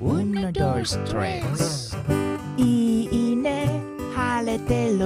[0.00, 1.94] Uno, dos, tres.
[2.56, 3.68] いいね
[4.14, 4.98] 晴れてる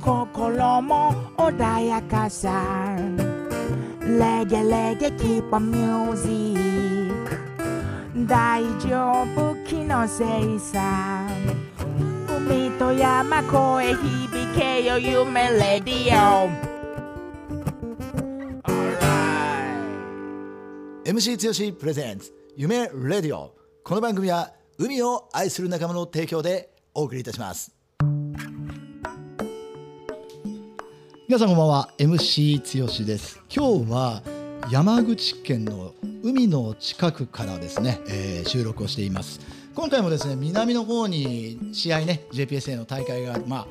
[0.00, 2.96] 心も穏やかさ
[4.02, 11.28] レゲレゲキーパミュージック大丈夫気のせいさ
[12.28, 16.50] 海と山声響けよ夢レディオ
[21.04, 23.54] MC 強しプレゼンツ夢レディオ。
[23.84, 27.72] この番組は海を愛する仲間の提供でお送りいたします。
[31.28, 31.90] 皆さんこんばんは。
[31.98, 33.40] MC 強しです。
[33.54, 34.22] 今日は
[34.70, 39.40] 山口県の海の近くからですね、えー収録をしています。
[39.74, 43.66] 今回もですね南の方に試合ね JPSA の大会があるまあ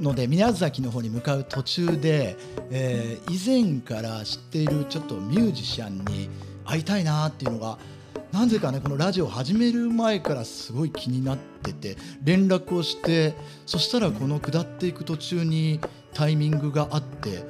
[0.00, 2.36] ので宮崎の方に向かう途中で、
[2.70, 6.30] えー以前から知っているちょっとミュージシャンに
[6.64, 7.78] 会いたいなっていうのが
[8.34, 13.32] なぜかねこのラジオ始める前からすごい気になってて連絡をして
[13.64, 15.78] そしたらこの下っていく途中に
[16.14, 17.44] タイミングがあって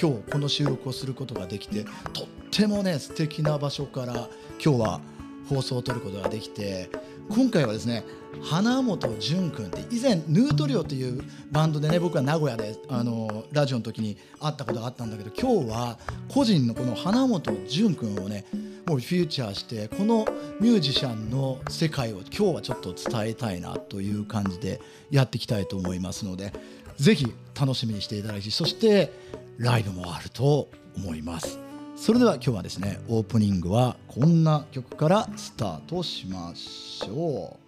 [0.00, 4.28] 今日この収録をすることができてとってもね素敵な場所から
[4.64, 5.00] 今日は
[5.48, 6.88] 放送を撮ることができて
[7.30, 8.04] 今回はですね
[8.40, 18.44] 花本潤君って以前ヌートリオっていうバンドでね僕は名古屋であのラジオの時に会ったことがあったんだけど今日は個人のこの花本潤君をね
[18.88, 20.26] もうフューチャーしてこの
[20.60, 24.80] ミュージシャンの世界を今日はちょっと伝えたいなという感じで
[25.10, 26.54] やっていきたいと思いますので
[26.96, 29.12] ぜひ楽しみにしていただきそして
[29.58, 31.58] ライブもあると思います。
[31.96, 37.67] それでは今日はですねオープニングはこんな曲からスタートしましょう。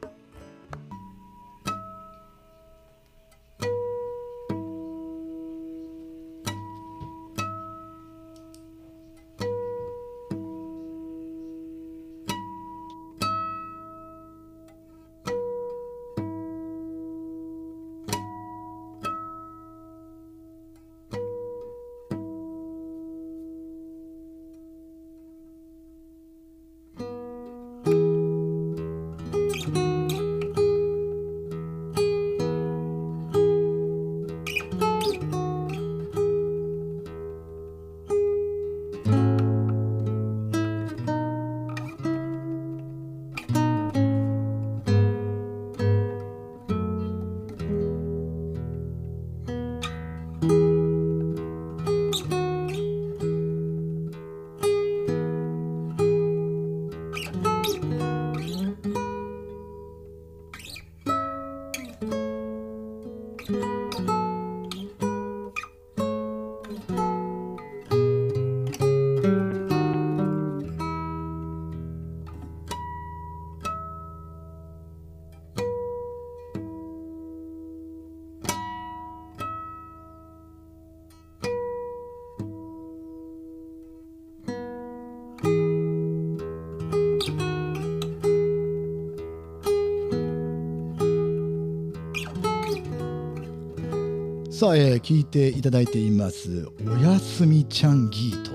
[94.61, 98.51] さあ、えー聞いていただいています「おやすみちゃんギート」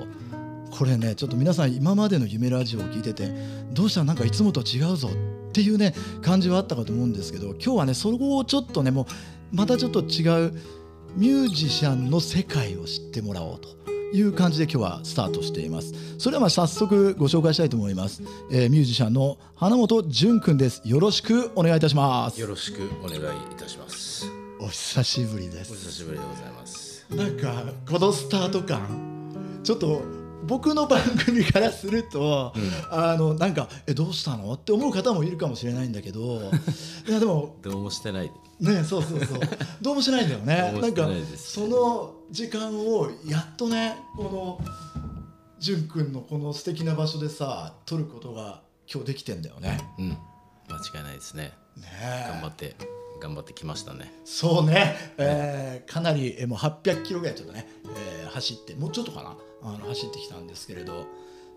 [0.69, 3.33] これねちょっと皆さん今までの夢ラジオを聞いてて
[3.73, 4.01] どうした？
[4.01, 9.07] らなんかいつもと違うぞっていうね感じはあったかと思うんですけど今日はねそこをちょっとねも
[9.51, 10.53] うまたちょっと違う
[11.16, 15.91] ミュージシャンの世界を知ってもらおうという感じで今日はスタートしています。
[16.19, 20.83] それではまあ早速ご紹介したいと思います、えーミュージシャンの花本潤くんです。
[20.85, 22.39] よろしくお願いいたします。
[22.39, 23.22] よろしくお願いい
[23.57, 24.34] たします。
[24.66, 27.06] お久しぶりですお久しぶりでございます。
[27.12, 30.02] なんかこのスタート感ちょっと
[30.48, 32.52] 僕の番組からすると、
[32.90, 36.50] あのなんか「えどうしたの?」って思う方もいるかもしれないんだけど
[37.08, 38.31] いやでもどうもしてない。
[38.59, 39.40] ねそうそうそう
[39.84, 44.59] どうもしないんだよね なんかその時間をやっとねこの
[45.59, 49.78] 潤くんのこの素敵な場所でさ撮ることが今日できてんだよね。
[50.00, 51.53] うん、間違いないですね。
[51.78, 54.14] ねえ頑張って頑張ってきましたね。
[54.26, 57.67] そうね、えーかなり、えーもう800キロぐらいちょっとね、
[58.22, 59.38] えー走ってもうちょっとかな？
[59.64, 61.08] あの走ってきたんですけれど、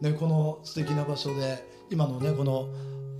[0.00, 2.69] ね、この素敵な場所で今のねこの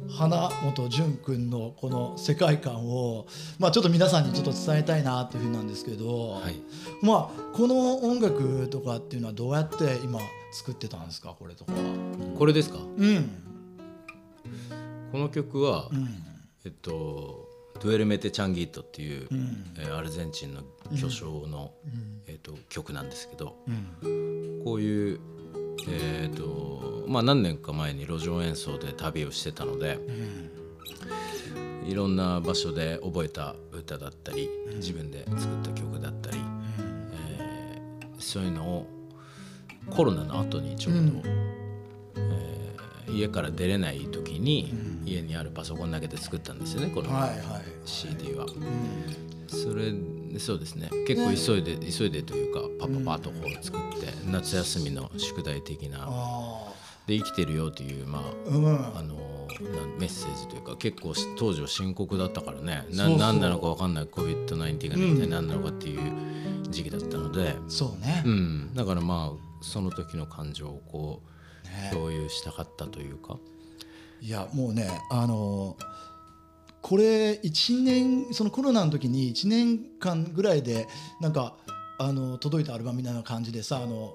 [0.09, 3.27] 花本潤君のこの世界観を、
[3.59, 6.57] まあ、ちょっと皆さんにちょっと伝えたいなというふうなんですけど、はい。
[7.03, 10.21] まあ、この音楽とかっていうのはどうやって今
[10.53, 11.35] 作ってたんですか？
[11.39, 11.79] これとかは。
[12.39, 12.79] これですか？
[12.79, 13.29] うん
[15.13, 16.09] この曲は、うん
[16.65, 17.48] えっと
[17.81, 19.65] ドゥエルメテチャンギートっていう、うん。
[19.79, 20.63] えーアルゼンチンの
[21.01, 21.73] 巨匠の、
[22.27, 23.71] えっと曲なんですけど、う
[24.09, 24.63] ん。
[24.65, 25.21] こういう
[25.89, 29.99] えーとまあ、何年か前に路上演奏で旅をしてたので、
[31.87, 36.39] いろんな場所で覚えた歌だったり、自分で作った曲だったり、
[37.29, 38.87] えーそういうのを
[39.89, 42.48] コロナの後にちょうど、えー
[43.11, 44.73] 家から出れない時に、
[45.05, 47.11] 家にあるパソコンだけで作ったんですよねこの
[47.85, 48.47] CD は。
[49.49, 49.93] それ
[50.39, 50.91] そうですね。
[51.07, 56.07] 結構急いで、急いでというかパッパパッとこう作って、夏休みの宿題的な。
[56.09, 56.69] あ
[57.09, 59.49] で生きてるよというまああの
[59.99, 62.85] メッセージというか結構し当時は深刻だったからね。
[62.93, 64.05] な何なのか分かんない。
[64.05, 66.01] COVID-19 がね一体何なのかっていう
[66.69, 68.23] 時期だったので、そうね。
[68.27, 71.38] うん、だからまあその時の感情をこうね
[71.93, 73.39] 共有したかったというか、
[74.21, 75.77] いやもうねあの
[76.81, 80.87] これ1年そのコロナの時に1年間ぐらいで
[81.21, 81.57] なんか
[81.99, 84.15] あの届いたアルバムみたいな感じでさあの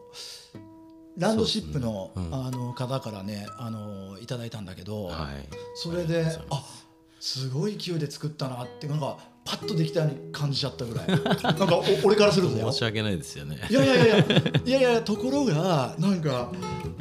[1.17, 2.23] ランドシップの,、ね。
[2.27, 2.33] うん。
[2.33, 6.63] あの方からねあのいただいたんだけど、はい、それであ
[7.19, 7.49] す。
[7.49, 11.07] ごい勢いで作ったなってなんかパッとできたように感じちゃったぐらい。
[11.43, 13.59] なんかお俺からすると申し訳ないですよね。
[13.69, 16.51] いやいやいやいやいやいやところがなんか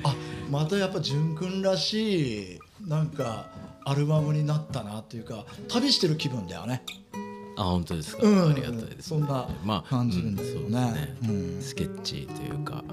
[0.02, 0.14] あ
[0.52, 3.46] またやっぱ淳君らしいなんか
[3.86, 6.84] アルバムになったなっていうか旅してる気分だよね。
[7.56, 8.50] あ本当ですか、うん。
[8.50, 10.68] ありがたいです、そんなまあ感じるんですよね。
[10.68, 11.62] うんそうですうん。
[11.62, 12.84] スケッチというか、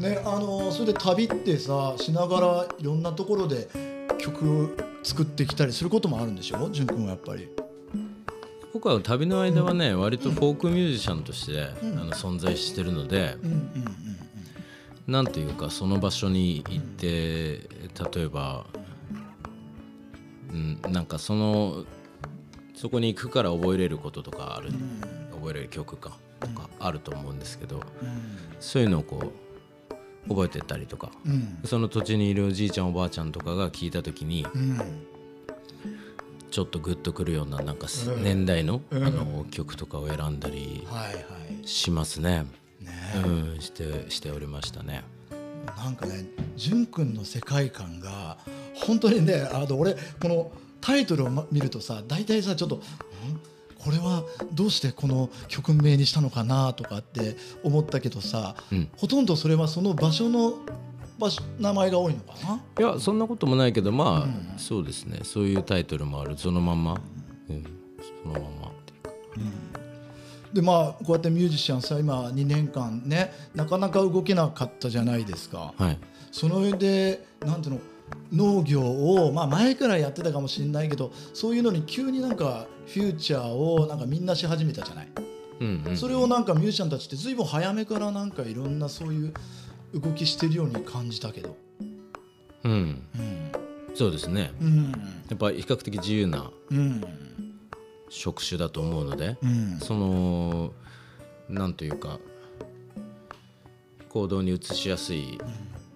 [0.00, 3.68] ねあのそれで旅ってさしながらいろんなところで
[4.18, 6.68] 曲作ってきたりすることもあるんでしょ？
[6.70, 7.48] 淳君はやっぱり。
[8.74, 11.98] 僕は旅の間はね、割とフォークミュージシャンとして、うん。
[12.00, 13.36] あの存在してるので、
[15.06, 17.06] うなんというかその場所に行って
[18.16, 18.66] 例えば、
[20.50, 21.84] うん、なんかその
[22.74, 24.72] そこに行くから覚えれることとかある、
[25.32, 26.10] 覚えれる曲か
[26.40, 27.80] とかあると思うんですけど、
[28.58, 29.32] そういうのをこ
[30.26, 31.12] う覚えてったりとか、
[31.64, 35.06] その土地にいるおじいちゃんおばあちゃんとかが聞いた時にうん
[36.54, 37.88] ちょっとグッとくるようななんか
[38.22, 39.04] 年代の,、うん。
[39.04, 41.20] あの曲とかを選んだりはいは
[41.60, 41.66] い。
[41.66, 42.46] しますね。
[42.80, 42.92] ね。
[43.26, 45.02] うん、してしておりましたね。
[45.76, 48.38] なんかね淳君の世界観が
[48.72, 52.80] 本当にねあの俺このタイトルをま見るとさ大体さちょっとん？
[53.76, 54.22] これは
[54.52, 58.88] どうしてこの曲名にしたのかなとかって思ったけどさ、うん。
[58.96, 60.54] ほとんどそれはその場所の
[61.18, 62.60] 場所名前が多いのかな。
[62.78, 64.58] いやそんなこともないけどまあ、うん。
[64.58, 65.20] そうですね。
[65.22, 66.36] そういうタイトルもある。
[66.36, 67.00] そのまんま、
[67.48, 67.64] うん、
[68.22, 69.80] そのままっていうか。
[70.52, 75.74] でまあこうやってミュージシャンさ今2年間ねなかなか動けなかったじゃないですか。
[75.76, 75.98] はい。
[76.30, 77.80] その上でなんていうの
[78.32, 85.08] 農業を、まあ、前からやってたかもしれないけどそういうのに急になんかフューチャーをなんかみんなし始めたじゃない、
[85.60, 85.96] うんうん。
[85.96, 89.34] それをなんかミュージシャンたちって随分早めからなんかいろんなそういう
[89.94, 91.56] 動きしてるように感じたけど、
[92.64, 92.72] うん。
[92.72, 93.52] うん。
[93.94, 94.52] そうですね。
[94.60, 94.90] うん。
[94.90, 97.04] やっぱり比較的自由なうん。
[98.08, 99.78] 職種だと思うので、うん。
[99.80, 100.72] その
[101.48, 102.18] なんというか
[104.08, 105.38] 行動に移しやすい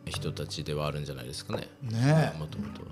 [0.06, 1.68] 人たちではあるんじゃないですかね。
[1.82, 2.38] ねえ。
[2.38, 2.82] もともと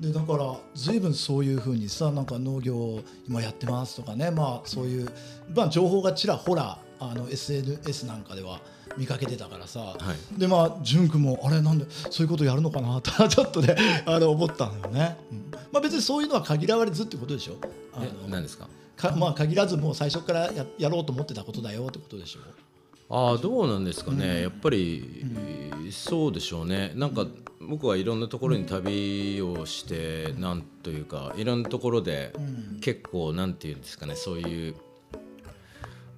[0.00, 4.30] でだから随分そういうふうにさなんか農業を今やってますとかね。
[4.30, 5.08] まあそういう、
[5.54, 8.60] まあ、情報がちらほらあの SNS なんかでは
[8.96, 9.96] 見かけてたからさ、は
[10.36, 10.38] い。
[10.40, 13.00] でまあ淳君もあれなんでそういうことやるのかな？
[13.02, 15.50] とちょっとねあの思ったんだよね、うん。
[15.72, 17.56] まあ別にそういうのは限らずってことでしょ？
[17.92, 18.68] あのえ何ですか？
[18.96, 22.40] かまあ限らずもう最初からややろうと思ってたことだよってことでしょ？
[23.10, 25.24] ああどうなんですかね、やっぱり、
[25.90, 26.92] そうでしょうね。
[26.96, 27.26] なんか
[27.60, 32.80] 僕はいろんなところに旅をして、なんというかいろんなところで、ん。
[32.80, 34.74] 結構なんていうんですかねそういう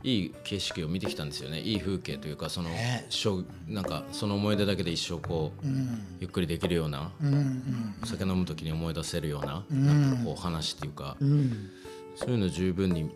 [0.07, 1.61] いい景色を見てきたんですよね。
[1.61, 3.07] いい風景というかその、ね。
[3.11, 6.17] しょなんかその思い出だけで一生こう、うん。
[6.21, 7.95] ゆっくりできるような、うんうん。
[8.03, 9.87] お酒飲む時に思い出せるような,、ん。
[9.87, 11.71] なんかこう話っていうか、うん。
[12.15, 13.11] そういうの十分に、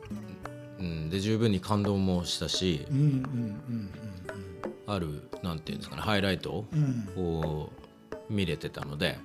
[0.81, 3.91] うん、で十分に感動もしたし、うんうんうん
[4.87, 6.65] あるなんていうんですかねハイライト
[7.17, 7.71] を
[8.29, 9.21] 見れてたので、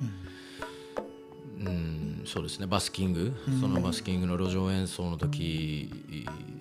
[1.60, 2.68] うん、そうですね。
[2.68, 5.90] バスキング、そのバスキングの路上演奏の時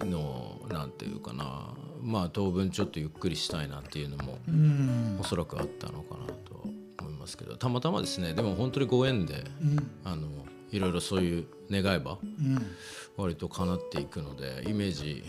[0.00, 1.75] のなんていうかな。
[2.02, 5.16] まあ当分ちょっとゆっくりしたいなっていうのもうん。
[5.21, 6.64] おそらくあったのかなと
[7.00, 7.56] 思いますけど。
[7.56, 8.35] たまたまですね。
[8.35, 9.90] でも本当にご縁でうん。
[10.04, 10.28] あの
[10.71, 12.62] いろいろそういう願えばうん。
[13.16, 15.25] 割と叶っていくのでイメージ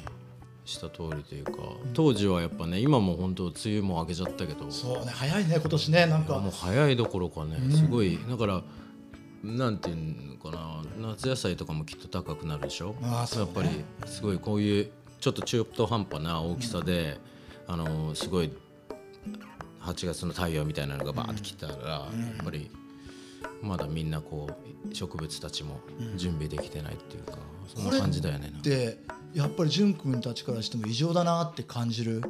[0.66, 1.54] した通りというか
[1.94, 4.70] 当時はやっぱね今も本当梅雨も明けちゃったけど。
[4.70, 5.12] そうね。
[5.14, 6.40] 早いね今年ねなんか。
[6.40, 8.64] もう早いどころかねすごいだから
[9.46, 10.82] なんていうのかな
[11.14, 12.96] 夏野菜とかもきっと高くなるでしょ？
[13.04, 13.52] あーそうね。
[13.56, 17.18] やっぱりすごいこういうちょっと中途半端な大きさで、
[17.68, 18.52] あのすごい
[19.82, 22.10] 8月の太陽みたいなのがバーって来たら、や
[22.42, 22.70] っぱり
[23.62, 24.50] まだみんなこ
[24.92, 25.80] う植物たちも
[26.16, 27.38] 準備できてないっていうか、
[27.74, 28.52] そんな感じだよね。
[28.62, 28.98] で
[29.34, 32.22] やっぱり淳君たちからしても異常だなって感じる？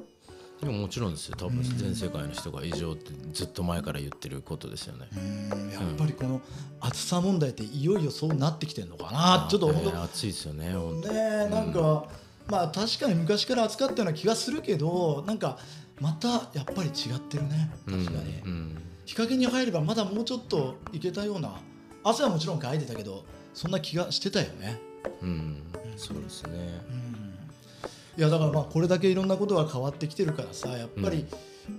[0.62, 1.36] でももちろんですよ。
[1.38, 5.08] 多分全世界の人が異常ってずっと前から言ってることですよね。
[5.16, 5.72] うん。
[5.72, 6.42] やっぱりこの
[6.80, 9.48] 暑さ問題っていよいよそうなってきてるのかな。
[9.50, 11.10] ちょっとね暑いですよね本当。
[11.10, 12.10] ねなんか、
[12.48, 15.60] まあ確かに昔から暑かったような気がするけどなんか
[16.00, 17.70] またやっぱり違ってるね。
[17.86, 18.82] 確かに、うん。
[19.06, 21.60] 日陰に入ればまだもうちょっといけたような
[22.04, 24.80] 汗はもちろんかいてたけどそんな気がしてたよね、
[25.22, 25.30] うん。
[25.30, 25.64] うん。
[25.98, 26.82] そうですね。
[28.18, 31.26] いやだからまあこれだけいろんなことが変わってきてるからさやっぱり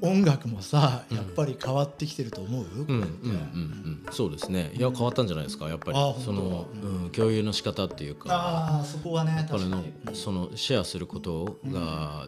[0.00, 4.07] 音楽もさ、やっぱり変わってきてると思う、うんうんうんうん。
[4.11, 4.73] そうですね。
[4.75, 5.99] いや変わったんじゃないですかやっぱり。
[6.25, 8.28] その、うん、共有の仕方っていうか。
[8.33, 10.16] ああそこはね確かに。
[10.16, 12.26] そのシェアすることが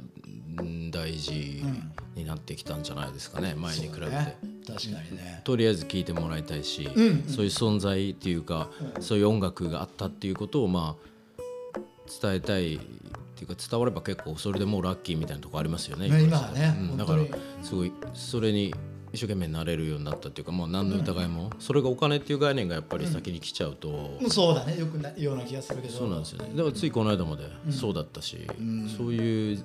[0.56, 0.88] うん。
[0.90, 1.62] 大事
[2.14, 4.36] になってきたんじゃないですかね前に比べて、確か
[5.10, 5.40] にね。
[5.44, 8.68] とりあえず聞いてもらいたいし、んそういう存在っていうか、
[9.00, 11.78] そういう音楽があったっていうことをまあ
[12.20, 12.80] 伝えたい
[13.38, 16.74] っていうか伝われば結構それでもうラッキーみたいなとこありますよねね今はね。
[16.76, 16.96] うん。
[16.96, 17.22] だから
[17.62, 18.74] すごいそれに
[19.12, 25.94] 一生懸命なれるようになったっていうかもう何の疑いも、それがお金っていう概念がやっぱり先に来ちゃうと、そうだねよくないような気がするけど。
[25.94, 26.50] そうなんですよね。
[26.50, 28.36] だからついこの間までそうだったし、
[28.96, 29.64] そういう、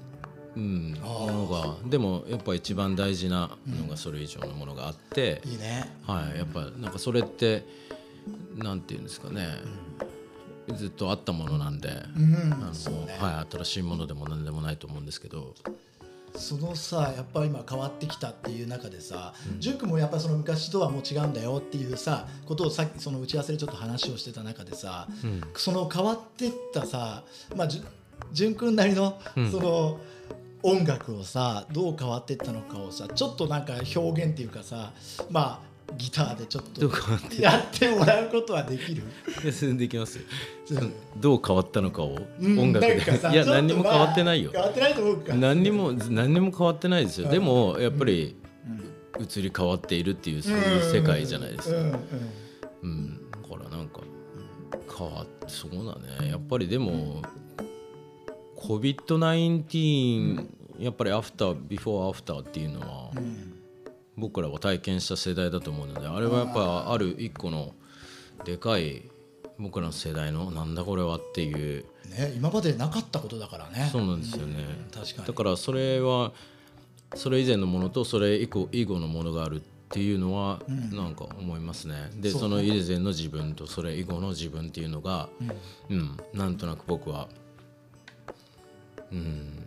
[0.56, 5.92] うん、ものがでもやっぱ一番大事なのがそれ以上のものがあって、いいね。
[6.03, 7.65] はい、やっぱなんかそれって
[8.56, 9.50] なんていうんですかね、
[10.75, 12.50] ずっとあったものなんで、うん。
[13.05, 13.17] ね。
[13.20, 15.55] はい、新しいものでも何でもないと思うんですけど、
[16.36, 25.08] そのさやっぱり今変わってきたっていう中でさ淳、君もやっぱりその昔とはもう違うんだよっていうさことをさっきその打ち合わせでちょっと話をしてた中でさ、
[25.55, 27.24] その変わってったさ
[27.55, 27.84] まあじゅ
[28.32, 29.51] 淳君なりのうん。
[29.51, 30.00] その、
[30.65, 34.93] 音楽をさどう変わってったのかをさちょっとなんか表現っていうかさ
[35.29, 36.82] まあギターでちょっと
[37.42, 39.04] やってもらうことはできる？
[39.78, 40.24] できますよ。
[41.18, 42.98] どう変わったのかをうん音楽で、
[43.32, 44.52] いや何にも変わってないよ。
[44.54, 45.34] まあ変わってないと思うか。
[45.34, 47.26] 何にも何にも変わってないですよ。
[47.26, 47.32] うん。
[47.34, 48.36] でもやっぱり
[49.20, 51.78] 移り変わっているっていうそういう世界じゃないですか。
[52.82, 54.02] うんだからなんか
[54.98, 55.78] 変わってそうだ
[56.24, 56.30] ね。
[56.30, 57.22] やっぱりでも
[58.58, 60.48] COVID-19
[60.80, 63.12] やっぱりアフタービフォーアフターっていうのは
[64.17, 67.74] 僕らは体験した世代だと思うのであれはやっぱある一個の
[68.46, 69.03] でかい
[69.58, 71.86] 僕らの世代のなんだこれはっていう
[72.17, 73.89] ね、今までなかったことだからね。
[73.91, 75.27] そうなんですよね確かに。
[75.27, 76.32] だからそれは
[77.15, 82.12] それ以前のものとそれ以降以後のものがあるっていうのはなんか思いますね。
[82.15, 85.29] でそうその以前の自分とそれ以後の自分っていうのが、
[85.89, 87.27] うんなんとなく僕は、
[89.12, 89.65] うん、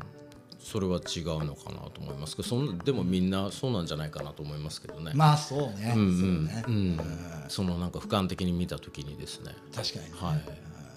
[0.66, 5.12] それは違うのかなと思いますけどそんでもみんなそうなんじゃないかなと思いますけどね。
[5.14, 5.94] まあそうね。
[5.94, 7.00] うんうそうんね、うん、
[7.46, 9.52] そのなんか俯瞰的に見た時にですね。
[9.73, 10.11] 確かにね。
[10.20, 10.42] はい。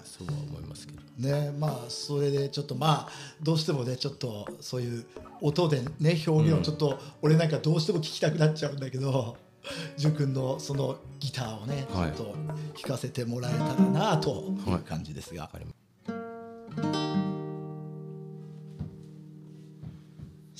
[0.02, 1.00] そうは思いますけど。
[1.18, 3.08] ねまあそれでちょっとまあ
[3.40, 5.06] どうしてもねちょっとそういう
[5.40, 9.36] 音でね表現をちょっと、俺なんかどうしても聞きたくなっちゃうんだけど
[9.96, 15.58] 淳君のそのギターをねちょはいっと弾かせてもらえたらなという感じですが、わか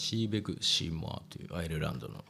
[0.01, 2.25] シーベグ・シーモアというアイルランドの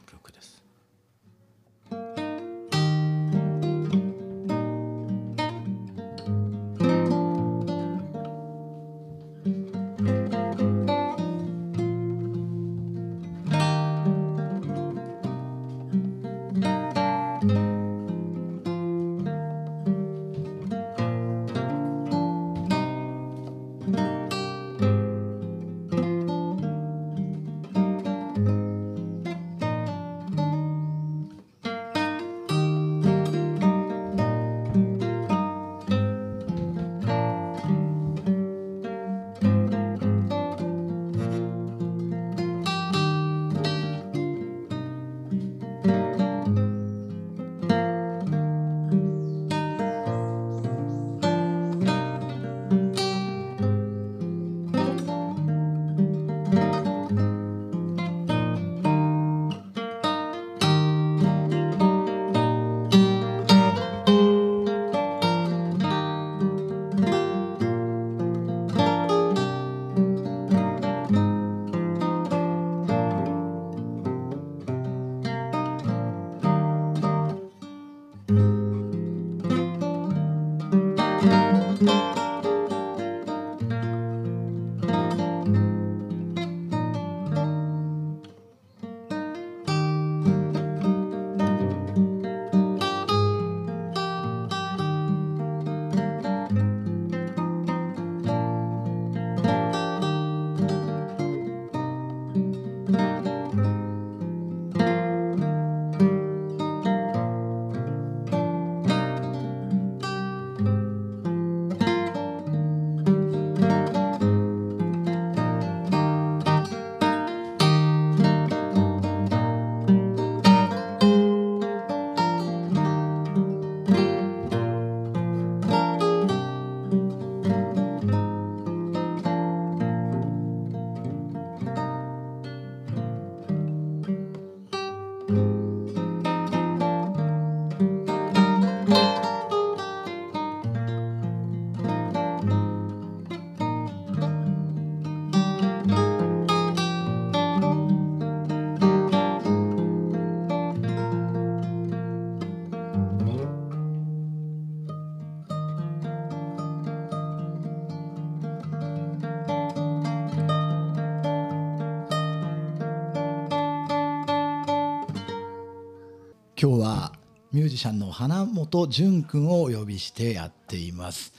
[167.61, 171.31] ミュージシャンの花本淳君をお呼びしてやっています。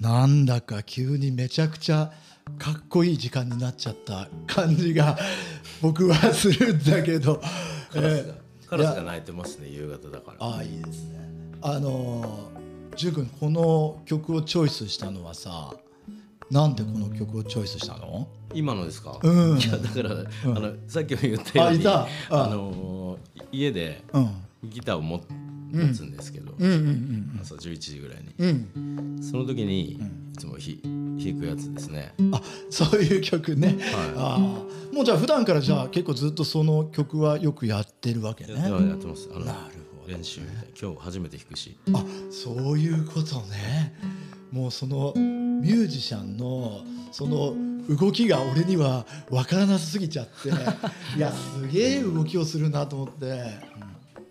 [0.00, 2.12] なんだか急にめちゃくちゃ
[2.58, 5.18] かっこいい時間になっちゃった感じが
[5.82, 7.42] 僕はするんだけど、
[7.92, 10.46] カラスがえーカラスが鳴いてますね夕方だから。
[10.46, 11.28] ああいいですね。
[11.60, 12.48] あの
[12.96, 15.74] 淳君この曲をチョイスしたのはさ
[16.50, 18.26] なんでこの曲をチョイスしたの？
[18.54, 19.58] 今のですか、うん。
[19.58, 20.24] いやだから、
[20.56, 23.18] あのさっきも言ったようにあの
[23.52, 24.30] 家でうん。
[24.64, 25.22] ギターを持
[25.72, 28.34] 持つんですけど、うんうん朝11時ぐらいに。
[28.38, 28.70] うん。
[28.76, 29.98] うんその時にい
[30.38, 32.14] つもひ弾くやつですね。
[32.32, 33.76] あそういう曲ね、
[34.16, 38.54] ああもうじゃあ普段からじゃあ結構ずっとその曲はよくやってるわけね。
[38.54, 39.28] ややってます。
[39.34, 39.58] あのなる
[39.98, 40.40] ほど練習
[40.80, 41.76] 今日初めて弾くし。
[41.92, 43.94] あそういうことね。
[44.52, 47.54] もうそのミュージシャンのその
[47.88, 50.50] 動きが俺には分からなさすぎちゃって。
[51.16, 53.75] いやすげえ動きをするなと思って、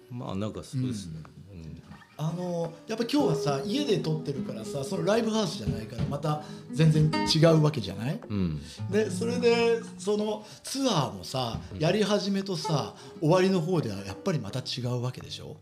[0.10, 1.20] まあなんかそうですね、
[1.52, 1.82] うん。
[2.18, 8.20] あのやっぱ今日はさ家で撮ってるからさそのライブハウスじゃないからまた全然違うわけじゃない？
[8.30, 8.62] うん。
[8.90, 15.58] でそれでそのツアーもさやり始めとさ終わりの方ではやっぱりまた違うわけでしょ？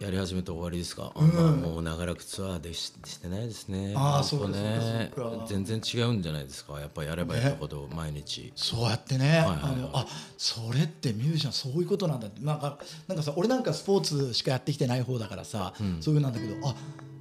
[0.00, 1.28] やり始めて終わりですか、うん。
[1.28, 3.92] まあ、もう長らくツアーでししてないですね。
[3.94, 5.10] あー本当ね。
[5.14, 6.80] そうかそうか全然違うんじゃないですか？
[6.80, 9.56] やっぱやればやるほど毎日、そうやってね、はいはいはい。
[9.62, 10.06] あのあ
[10.38, 12.42] それってミュージシャンそういうことなんだって。
[12.42, 16.02] なんかなんかさ俺なんかスポーツしかやってきてない方だからさ、うん。
[16.02, 16.74] そういうなんだけどあ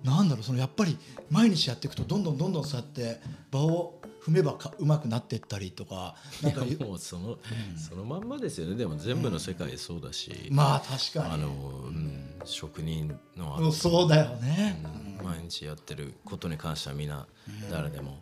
[0.06, 0.98] なんだろうそのやっぱり
[1.30, 3.20] 毎日やっていくとどんどんどんどんそうやって
[3.52, 7.38] 場を踏めばか上手くなってったりとかなんかもうその、
[7.78, 8.76] そのまんまですよね。
[8.76, 11.34] でも全部の世界そうだし、まあ確かに。
[11.34, 17.10] あの、うん、職人のうんそうだよね、うん毎日やってることに関してはみん。
[17.10, 17.28] な
[17.70, 18.22] 誰でも、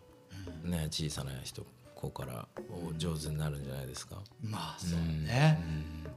[0.64, 4.16] ね、小さな人子からお上手になるんじゃないですか。
[4.42, 5.60] まあそうね、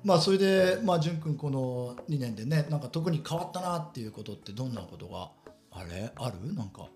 [0.04, 5.32] まあそれでまあ淳君この2年でねなんか特に変わったなっていうことってどんなことが
[5.72, 6.12] あれ？
[6.16, 6.54] ある？
[6.54, 6.88] なんか、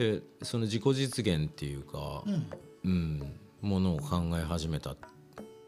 [0.00, 2.46] でその自己実現っていうか、うん
[2.84, 4.96] うん、ものを考え始めた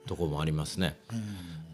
[0.06, 0.98] ところもありますね。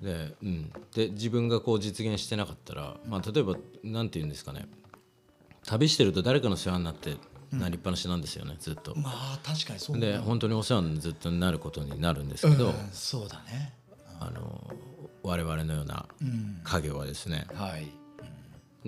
[0.03, 4.67] で,、うん、で自分がこう実現してなかったら、まあ、例えばなんて言うんですかね。
[5.65, 7.17] 旅してると誰かの世話になって
[7.53, 8.93] なりっぱなしなんですよね、ずっと。
[8.97, 13.73] まあ確かにそうだで本当にお世話にずっとなることになるんですけど、うんそうだね。
[14.19, 14.69] あの
[15.23, 16.61] 我々のようなうん。
[16.65, 17.87] 家業はですね、はい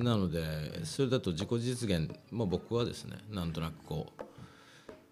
[0.03, 4.07] なのでそれだと自己実現、まあ、僕はですねなんとなくこ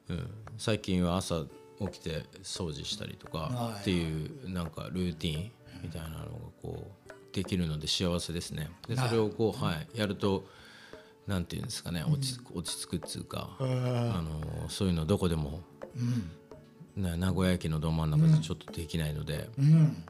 [0.09, 1.45] う、うん、最近は朝
[1.81, 5.51] 起きて掃除したりとはいかっていうなんかルーティン
[5.83, 6.21] みたいなのが
[6.63, 8.71] こうできるので幸せですね。
[8.89, 10.45] でそれをこう、はい、やると
[11.27, 15.61] なんていうんですかね落ち落ち着くっつうか、あのそういうのどこでも、
[16.97, 19.49] ね、名古屋駅のど真ん中でちょっとできないので。
[19.59, 20.05] うん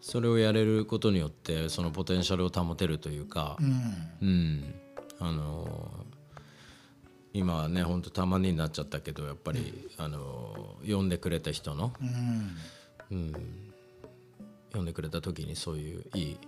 [0.00, 4.28] それをやれることによってそのポテンシャルを保てるというか、うん。
[4.28, 4.74] うん。
[5.18, 6.06] あの
[7.32, 12.56] 今はね本当たまになっちゃったけどやっぱり、あの呼んでくれた人の、うん。
[13.10, 13.32] うん、
[14.72, 16.38] 呼んでくれた時にそういういい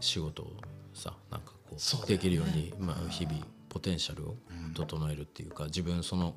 [0.00, 0.52] 仕事を
[0.94, 1.80] さなんかこうね。
[2.06, 4.36] できるように、まあ、日々ポテンシャルを
[4.74, 6.34] 整えるっていうか自分その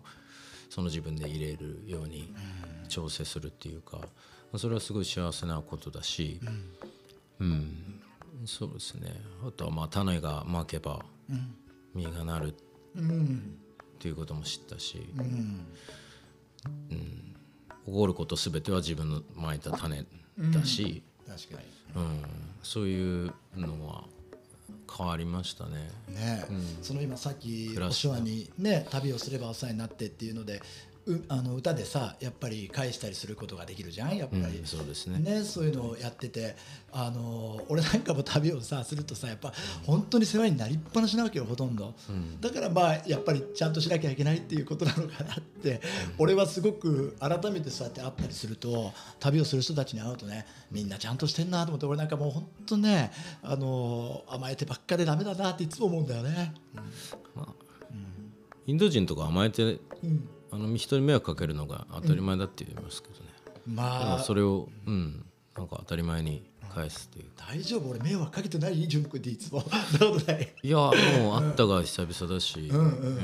[0.69, 2.33] その自分で入れるように
[2.87, 3.99] 調整するっていうか
[4.57, 6.39] それはすごい幸せなことだし、
[7.39, 8.01] うん。
[8.45, 9.13] そうですね。
[9.47, 11.05] あとはまあ種がまけば
[11.93, 12.55] 実がなるっ
[12.95, 13.57] うん。
[13.99, 15.65] ていうことも知ったし、うん。
[17.85, 20.05] 起こること全ては自分のまいた種
[20.51, 21.61] だし、確か
[21.95, 22.23] うん。
[22.61, 24.05] そういうのは
[24.95, 25.89] 変わりましたね。
[26.07, 26.45] にね、
[26.81, 30.61] その今さっきお世話にね旅をすればお世話になってっていうのでう
[31.27, 35.19] あの歌でさやっぱり返したりすることができるじゃんやっぱり、うんそうですね。
[35.19, 36.55] ね、そういうのをやってて
[36.91, 39.51] あの俺なんかも旅をさするとさやっぱ
[39.85, 41.93] 本当に世話になりっぱなしなわけよほとんど、
[42.39, 45.81] だからまあやっぱりちゃんとしなきゃいけないっていうことなのかなって、
[46.17, 53.11] 俺はすごく改めてそうやって会ったりすると旅をする人たちに会うとねみんなちゃんとしてんなと思って俺なんかもう本当ね
[53.41, 56.53] あの甘えてばっかでダメだなっていつも思うんだよね。
[58.65, 63.21] インド人とか甘えてうんあの人に迷惑かけるのが当たり前だって言いますけどね、
[63.65, 64.19] でまもあ。
[64.19, 65.25] それを、うん、
[65.57, 67.31] なんか当たり前に返すっていう。
[67.35, 67.89] 大丈夫。
[67.89, 69.63] 俺迷惑かけてない純君っていつも。
[70.63, 70.67] い。
[70.67, 70.93] いやもう
[71.41, 73.17] 会ったが久々だし、うん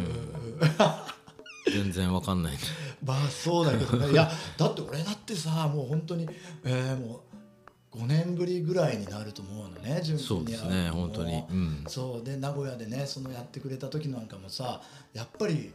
[1.72, 2.58] 全然わかんない。
[3.06, 4.12] まあそうだけどね。
[4.12, 6.28] いやだって俺だってさもう本当に
[6.64, 7.22] えー、も
[7.94, 11.44] う5年ぶりぐらいになると思うのね純そうですね本当に。
[11.48, 11.84] うん。
[11.88, 12.26] そう。
[12.26, 14.82] で名古屋でねそのやってくれた時なんかもさ
[15.14, 15.72] やっぱり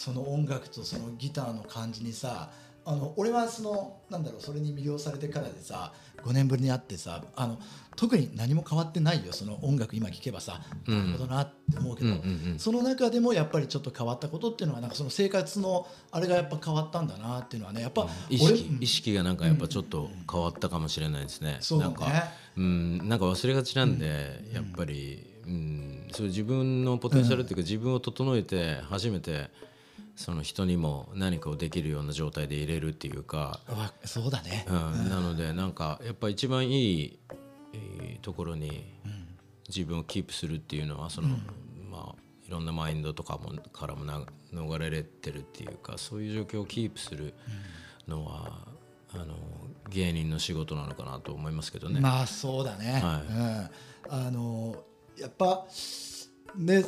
[0.00, 2.48] その音楽とそのギターの感じにさ
[2.86, 5.92] ああの俺はそのなんだろうそれに魅了されてからでさ
[6.24, 7.58] 5年ぶりに会ってさあの
[7.96, 10.98] 特に何も変わってないよその音楽今聴けばさ、うん。
[10.98, 21.58] なるほどなって思うけど、うんうんうんその中でもやっぱりちょっと変わったことっていうのはなんかその生活のあれがやっぱ変わったんだなっていうのはねやっぱ意俺識意識がなんかやっぱちょっと変わったかもしれないですね。
[21.60, 21.94] そうだね。
[21.94, 23.08] なんかうん。
[23.08, 29.50] なんか忘れがちなんで、やっぱり、うん、そう自分のポテンシャルっていうか、自分を整えて初めて
[30.20, 35.08] その人にも何かをできるような状態で入れるっていうか、わそうだね、うん。
[35.08, 37.18] なのでなんかやっぱ一番いい、
[37.72, 38.84] えーところに
[39.68, 41.28] 自分をキープするっていうのはその、
[41.90, 42.14] まあ
[42.46, 47.32] いろんなマインドとかもからもな逃れれてるっていうかそういう状況をキープする
[48.06, 48.58] のは、
[49.14, 49.36] あの
[49.88, 51.98] 芸人の仕事なのかなと思いますけどね。
[52.00, 53.70] まあそうだね、は
[54.10, 54.12] い。
[54.12, 54.76] うん、あの
[55.18, 55.64] やっぱ
[56.56, 56.84] ね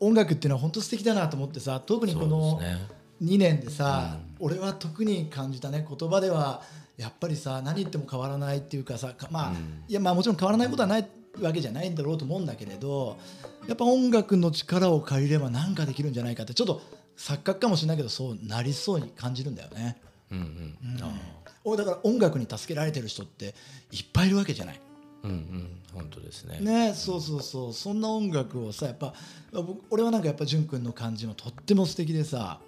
[0.00, 2.98] 音楽っていうのは本当素敵だなと思ってさ特にこのですね。
[3.22, 6.62] 2年でさ、俺は特に感じたね言葉では
[6.96, 9.52] やっぱりさ何言っても変わらないっていうかさかまあ、
[9.88, 11.08] いやまあもちろん変わらないことはない
[11.40, 13.16] わけじゃないんだろうと思うんだけれど
[13.66, 16.80] やっぱ音楽の力を借りれば何かできるんじゃないかってちょっと
[17.16, 19.96] 錯覚かもしれないけどそうなりそうに感じるんだよね。
[20.30, 21.02] うんうん。
[21.02, 21.12] あ
[21.64, 23.54] 俺だから音楽に助けられてる人って
[23.90, 24.80] いっぱいいるわけじゃない。
[25.24, 26.60] ーうんうん本当ですね。
[26.60, 27.72] ねそうそうそう。
[27.72, 29.14] そんな音楽をさやっぱ
[29.52, 32.60] 僕俺はなんかやっぱ淳君の感じもとっても素敵でさ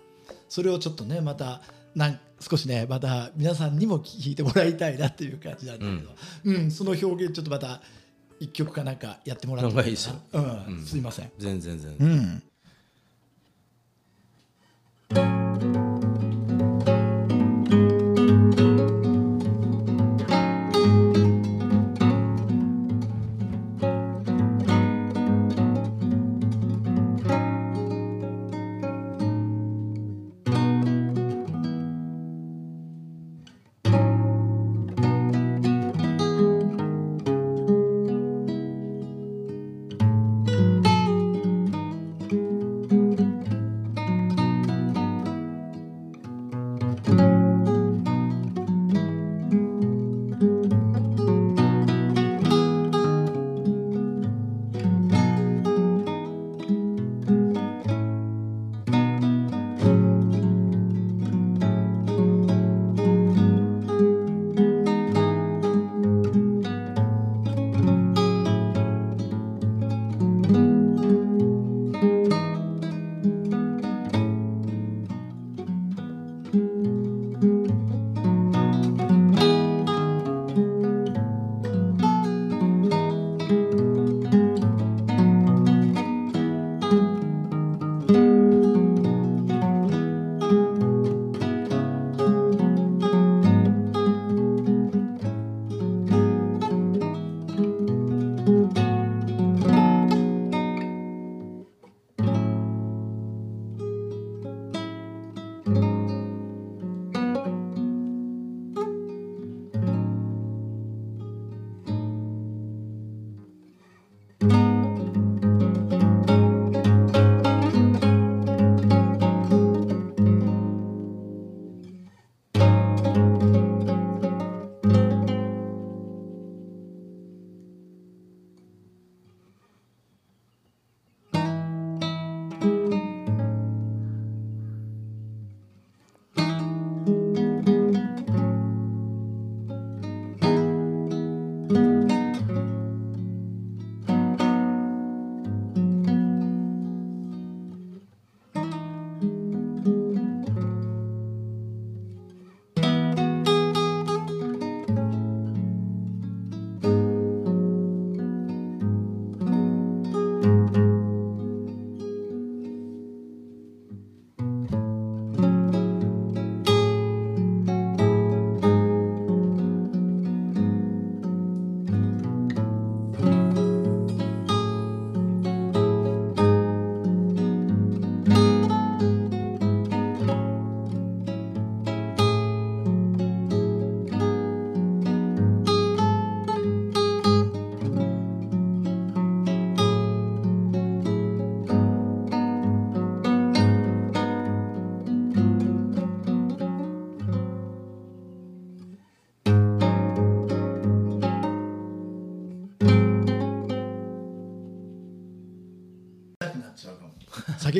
[0.48, 1.60] それをちょっとねまた
[1.94, 6.10] なん少しねまた皆さんにも聞いてもらいたいなっていう感じなんだけど、
[6.44, 6.70] うん。
[6.70, 7.82] その表現ちょっとまた
[8.40, 10.16] 一曲かなんかやってもらっていいですよ。
[10.32, 10.38] う
[10.72, 10.84] ん。
[10.84, 11.30] すいません。
[11.38, 12.08] 全然全う然。
[12.08, 12.42] ん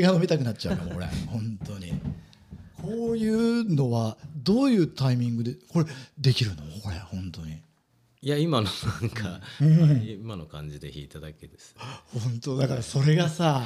[0.01, 1.93] 酒が飲みたくなっちゃうかも俺本当に。
[2.83, 5.87] こういうのはどういうタイミングでこれ
[6.19, 6.63] できるの？
[6.83, 7.61] これ本当に。
[8.23, 8.69] いや今の
[9.01, 11.75] なんか、今の感じで弾いただけです。
[12.13, 13.63] 本当だからそれがさ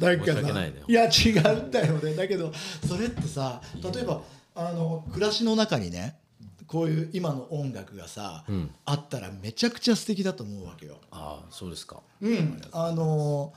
[0.00, 2.14] なんかさねいや違うんだよね。
[2.14, 2.52] だけど
[2.86, 4.22] それってさ例えば
[4.54, 6.18] あの暮らしの中にね
[6.66, 8.70] こういう今の音楽がさ、ん。
[8.86, 10.96] あったらめちゃくちゃ素敵だと思うわけよ。
[11.10, 12.00] ああそうですか。
[12.22, 13.52] うん、あの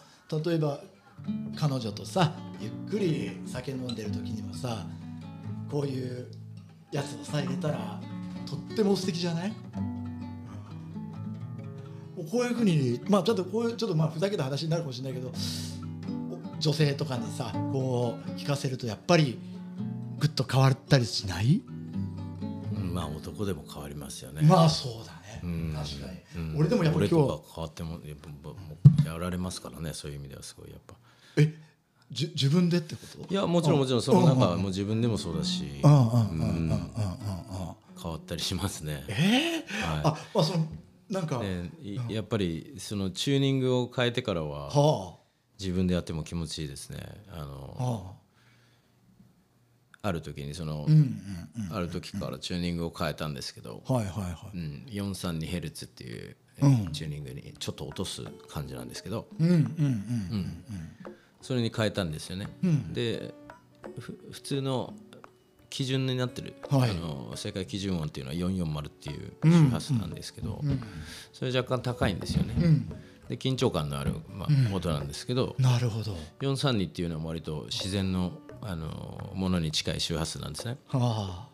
[0.45, 0.81] 例えば
[1.55, 4.85] 彼女とさゆっくり酒飲んでる時にもさ
[5.69, 6.27] こういう
[6.91, 7.99] やつをさ入れたら
[8.49, 9.53] とっても素敵じゃない、
[12.17, 12.27] うん。
[12.29, 19.39] こういうふうにまあちょっとこういうちょっとまあふざけた話になるかもしれないけどお女性とかにさこう聞かせるとやっぱり
[20.17, 21.61] ぐっと変わったりしない、
[22.75, 24.41] うんまあ男でも変わりますよね。
[24.41, 25.73] まあそうだね、うん。
[25.73, 26.59] 確かに、うん。
[26.59, 28.55] 俺でもやっぱり今日変わってもやっぱも
[29.05, 30.95] うやられますからねそういう意味ではすごいやっぱ
[31.39, 31.53] え
[32.11, 33.33] じゅ自分でってこと？
[33.33, 35.79] いやもちろんもちろんその中はもう自分でもそうだし。
[35.83, 36.69] うんうんうんうんうんうんうん。
[38.01, 39.03] 変わったりしますね。
[39.09, 40.01] えー？
[40.03, 40.65] はあまあその
[41.09, 45.17] なんか、いねいやっぱりそのチューニングを変えてからはは
[45.59, 46.99] 自分でやっても気持ちいいですね。
[47.31, 48.13] ああのは
[50.01, 50.11] あ。
[50.11, 51.21] る時にそのあうん
[51.69, 51.75] うん。
[51.75, 54.57] ある時からチューニングを変えたんですけどうんはいはいはい。
[54.57, 56.91] うん、432ヘルツっていう、うん。
[56.93, 59.55] チューニングにちょっと落とす感じなんですけどうんうん。
[59.55, 60.63] うん
[61.41, 62.47] それに変えたんですよね。
[62.63, 62.93] うん。
[62.93, 63.33] で
[63.99, 64.93] ふ普通の
[65.69, 66.91] 基準になってる、はい。
[66.91, 70.61] あの世界基準音っていうのは440っていう周波数なんですけど、
[71.31, 72.55] それ若干高いんですよね。
[72.57, 72.89] うん。
[73.29, 76.15] で緊張感のある、まあ音なんですけど、なるほど。
[76.41, 80.77] 432っていうのは割と自然のあのものに近い周波数なんですね。
[80.87, 81.47] は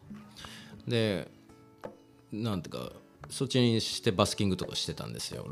[0.88, 1.30] で
[2.32, 2.92] なんていうか
[3.30, 5.46] そっちにしてバスキングとかしてたんですよ。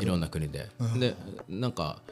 [0.00, 0.68] いろんな国で。
[0.98, 1.14] で
[1.48, 2.02] なんか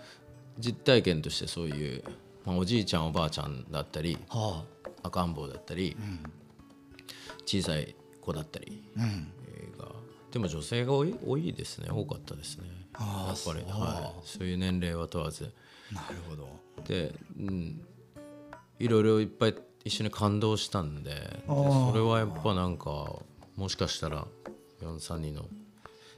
[0.59, 2.05] 実体験としてそういう、
[2.45, 4.39] まあ、おじいちゃんおばあちゃんだったりあ。
[4.39, 4.65] は
[5.03, 5.97] 赤ん坊だったり、
[7.47, 9.33] 小さい子だったり、あうん。
[10.31, 11.89] でも女性が多い多いですね。
[11.91, 12.65] 多かったですね。
[12.99, 13.43] やっぱり。
[13.43, 13.55] そう。
[13.81, 15.53] はい、そういう年齢は問わず。
[15.93, 16.49] なるほど。
[16.87, 17.83] で、うん、
[18.79, 23.15] いろいろいっぱい一緒に感動したんでそれはやっぱなんか
[23.57, 24.27] もしかしたら
[24.83, 25.47] 432の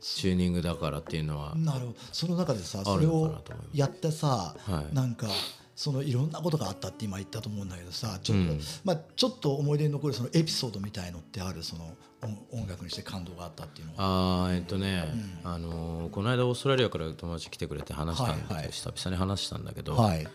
[0.03, 1.95] チューニングだからっていうのはなるほど。
[2.13, 4.95] その中でさそれをやってさ、はい。
[4.95, 5.29] なんか
[5.75, 8.61] そのいろんなことがあったって今言ったと思うんだけどさちょっと、うん。
[8.85, 11.63] まあ、ちょっと思い出に残るそのエピソードみたいのってある？
[11.63, 14.45] その音音楽にして感動があったっていうのは。
[14.45, 15.05] あーえっとね、
[15.45, 18.73] あのーこの間オーストラリアから友達来てくれて話したんで、はいはい。
[18.73, 20.27] 久々に話したんだけど、はい、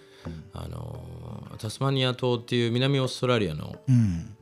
[0.54, 4.37] あのータスマニア島っていう南オーストラリアのうん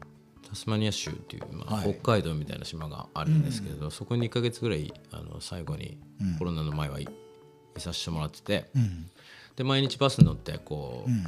[0.56, 5.98] スマニア州っていう、まあ北海道みたいな島があるんですけれど、そこに2ヶ月ぐらいあの最後に、
[6.40, 9.10] コロナの前はいいさせてもらってて、うん
[9.56, 11.24] で毎日バスに乗ってこう、うん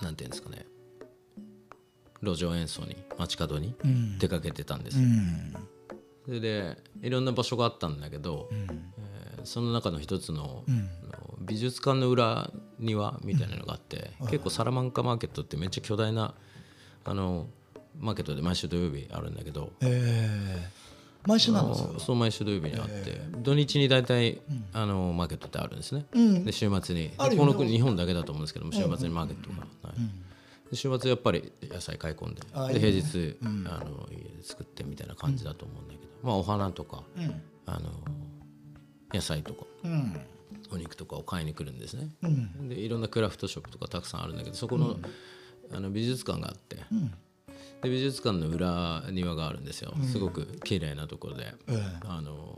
[0.00, 0.66] なんていうんですかね
[2.20, 3.76] 路上演奏に街角に
[4.18, 5.52] 出かけてたんですよ、ん
[6.24, 9.12] それでいろんな場所があったんだけど、うんえー
[9.44, 16.34] その中の一つの,、あの美術館の裏庭みたいなのがあって、結構サラマンカマーケットってめっちゃ巨大な
[17.04, 17.48] あの
[17.98, 21.94] マーケットで毎週土曜日あるんだけど、えー、毎週なんですよ。
[21.98, 24.40] そう毎週土曜日にあって、土日に大体、
[24.72, 26.44] あのマーケットってあるんですね、うん。
[26.44, 27.14] で週末に、ね。
[27.18, 30.70] この国日本だけだと思うんですけども週末にマーケットが、はい。
[30.70, 32.40] で週末やっぱり野菜買い込んで
[32.72, 37.42] で平日、あの家で作ってみたいな感じだと思うんだけど、まあお花とか、うん。
[37.66, 37.90] あの
[39.14, 40.20] 野菜とかうん。
[40.70, 42.68] お肉とかを買いに来るんですね、うん。
[42.68, 44.96] でいろんなクラフトショップとかたくさんあるんだけどそこの,、
[45.70, 46.78] あの美術館があって、
[47.82, 52.00] で美術館の裏庭があるんですよ、すごく綺麗なところで、ええ。
[52.06, 52.56] あの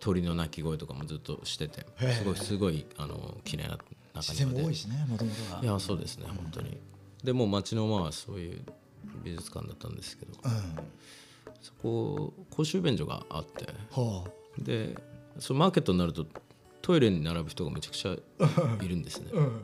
[0.00, 3.78] 鳥の鳴き声とかもずっとしててすごいすごいあの綺麗な
[4.14, 5.62] 中自然庭でも多いしねもともとが。
[5.62, 6.76] いやそうですね本当に。
[7.22, 8.62] でもう街のまあそういう
[9.22, 10.32] 美術館だったんですけど。
[10.44, 10.52] うん。
[11.60, 13.66] そこ公衆便所があって。
[13.92, 14.24] は
[14.58, 14.96] で
[15.38, 16.26] そのマーケットになると
[16.82, 19.30] トイレに並ぶ人がめちゃくちゃいるんですね。
[19.32, 19.36] あ。
[19.38, 19.62] うん。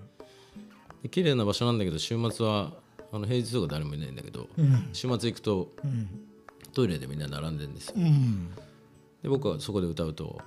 [1.03, 2.75] で綺麗な場所なんだけど週末は
[3.13, 4.89] あの平日とか誰もいないんだけど、うん。
[4.93, 6.09] 週末行くとうん。
[6.73, 7.95] トイレでみんな並んでるんですよ。
[7.97, 8.51] うん。
[9.23, 10.41] で僕はそこで歌うと、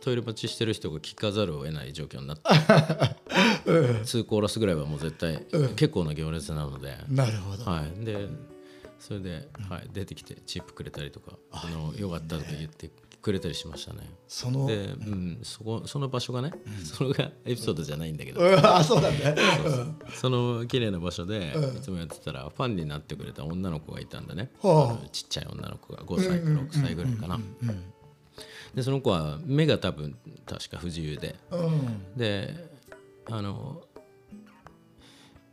[0.00, 2.42] トイレ待ちしてる人が聞かざるを得ない状況になって、
[3.66, 5.44] 2コーラスぐらいはもう絶対、
[5.74, 7.64] 結構な行列なので、なるほど。
[7.64, 8.28] はい、で
[9.00, 12.88] それで、はい、出てきてチップくれたりとかあのよかったとか言って
[13.22, 14.00] くれたりしましたね。
[14.26, 16.52] そので、うん、そこその場所がね、
[16.84, 18.54] それが エピソードじゃないんだけど、うん。
[18.66, 19.40] あそうなんだね。
[20.14, 24.50] その綺麗な場所でいつもやってたらファンになってくれた女の子がいたんだね、
[25.12, 27.40] ちっちゃい女の子が5歳か6歳ぐらいかな、
[28.74, 31.36] でその子は目が多分確か不自由で。
[31.52, 32.16] うん。
[32.16, 32.72] で
[33.26, 33.82] あの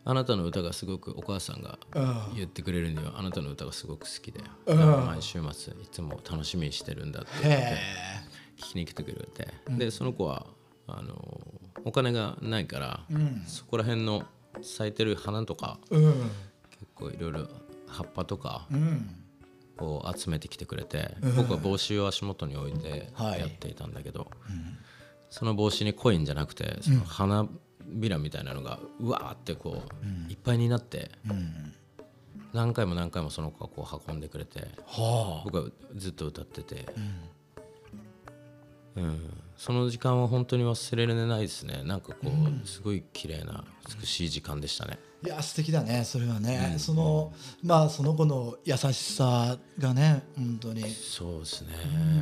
[0.09, 7.77] あなたの歌がすごくお母さんがうん言ってくれるにはあなたの歌がすごく好きで、うん毎週末いつも楽しみにしてるんだって
[8.57, 10.47] 聞きに来てくれて、でその子は
[10.87, 11.39] あの
[11.85, 13.43] お金がないから、うん。
[13.45, 14.23] そこら辺の
[14.61, 16.13] 咲いてる花とかうん。
[16.71, 17.47] 結構いろいろ
[17.87, 19.15] 葉っぱとかうん。
[19.77, 21.35] を集めてきてくれて、うん。
[21.35, 23.39] 僕は帽子を足元に置いてはい。
[23.39, 24.29] やっていたんだけど、
[25.29, 27.47] その帽子にコインじゃなくてその花
[27.89, 29.83] びらみたいなのがうわーってこ
[30.27, 31.73] う、いっぱいになってうん。
[32.53, 36.85] 何回も何回もその子がこう運んでくれては僕はずっと歌ってて、
[38.95, 39.19] うん。
[39.55, 41.83] その時間は本当に忘れられないですね。
[41.83, 43.63] なんかこう、すごい綺麗な
[43.99, 44.97] 美しい時間でしたね。
[45.25, 50.89] あいや素敵だねそれはね、そのまあその子の優しさがね本当に。
[50.89, 51.75] そうですね、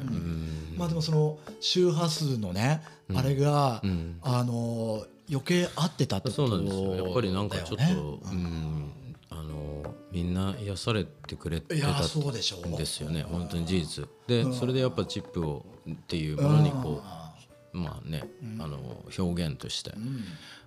[0.10, 0.76] うん。
[0.78, 2.82] まあでもその周波数のね、
[3.14, 4.18] あれが、ん。
[4.24, 6.96] あの余計合ってたってことそうなんですよ。
[6.96, 7.92] やっぱりなんかちょっと、ね。
[7.92, 8.94] うん。
[9.30, 13.24] あのみんな癒されてくれてたんですよね。
[13.24, 14.08] 本当に事実。
[14.26, 17.02] で、それでやっぱチップをっていうものにこ
[17.74, 18.24] う、まあね、
[18.60, 19.94] あの表現として、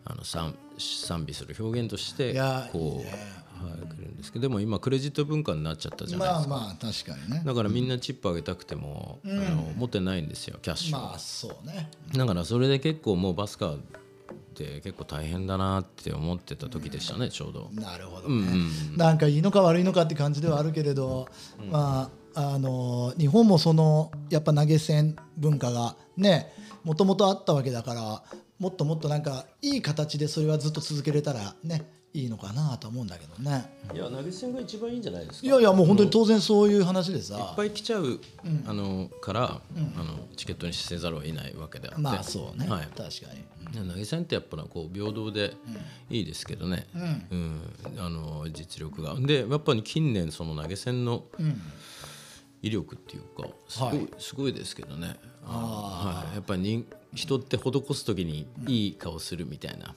[0.04, 2.34] あの賛賛美する表現として
[2.72, 3.08] こう
[3.60, 7.42] はい、来るんですけどでも今クレジット文化になっちゃったじゃないですか、まあまあ確かにね。
[7.44, 11.90] だからみんなチップあげたくても、あの持ってないんですよキャッシュを、まあそうね。
[12.14, 13.78] だからそれで結構もうバスカー
[14.60, 17.70] って結構大変だなって思ってた時でしたねちょうど。
[17.72, 21.28] なるほどね、うんうんなんかいいのか悪いのかって感じではあるけれど、
[21.70, 26.52] まああの日本もそのやっぱ投げ銭文化がね
[26.84, 28.22] もともとあったわけだから
[28.58, 33.72] もっともっとなんかいい形でそれはずっと続けれたらねいいのかなと思うんだけどね。
[33.94, 35.46] いや投げ銭が一番いいんじゃないですか？
[35.46, 38.20] いやいやもう本当に当然そういう話でいっさぱい来ちゃう、
[38.66, 42.00] あのから、あのチケットにせざるを得ないわけであって。
[42.00, 42.86] まあそうね、はい。
[42.86, 43.06] 確か
[43.72, 43.88] に。
[43.88, 45.54] 投げ銭ってやっぱこう平等で
[46.10, 46.88] いいですけどね、
[47.30, 47.60] うん。
[47.98, 49.14] あの実力が。
[49.14, 51.22] でやっぱり近年その投げ銭の
[52.62, 54.08] 威力っていうかすごい,、はい。
[54.18, 55.14] すごいですけどね。
[55.46, 59.94] あのはい、やっぱり人人って施す時にいい顔するみたいな、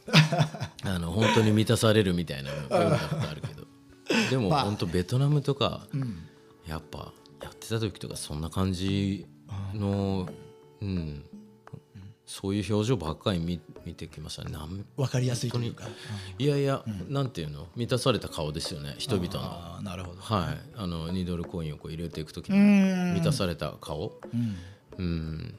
[0.83, 3.63] あの本当に満たされるみたいな文化ってあるけど。
[4.29, 5.87] でもまあ本当ベトナムとか、
[6.67, 9.25] やっぱやってた時とかそんな感じ
[9.73, 10.27] の、
[10.81, 11.23] うん、
[12.25, 14.51] そういう表情ばっかり見見てきましたね。
[14.51, 15.85] なん分かりやすいというか。
[16.39, 17.67] いやいや、なんていうの？
[17.75, 18.95] 満たされた顔ですよね。
[18.97, 19.81] 人々の。
[19.81, 20.21] なるほど。
[20.21, 23.13] はい、あの2ドルコインをこう入れていく時うにん。
[23.13, 24.13] 満たされた顔、
[24.97, 25.53] うん、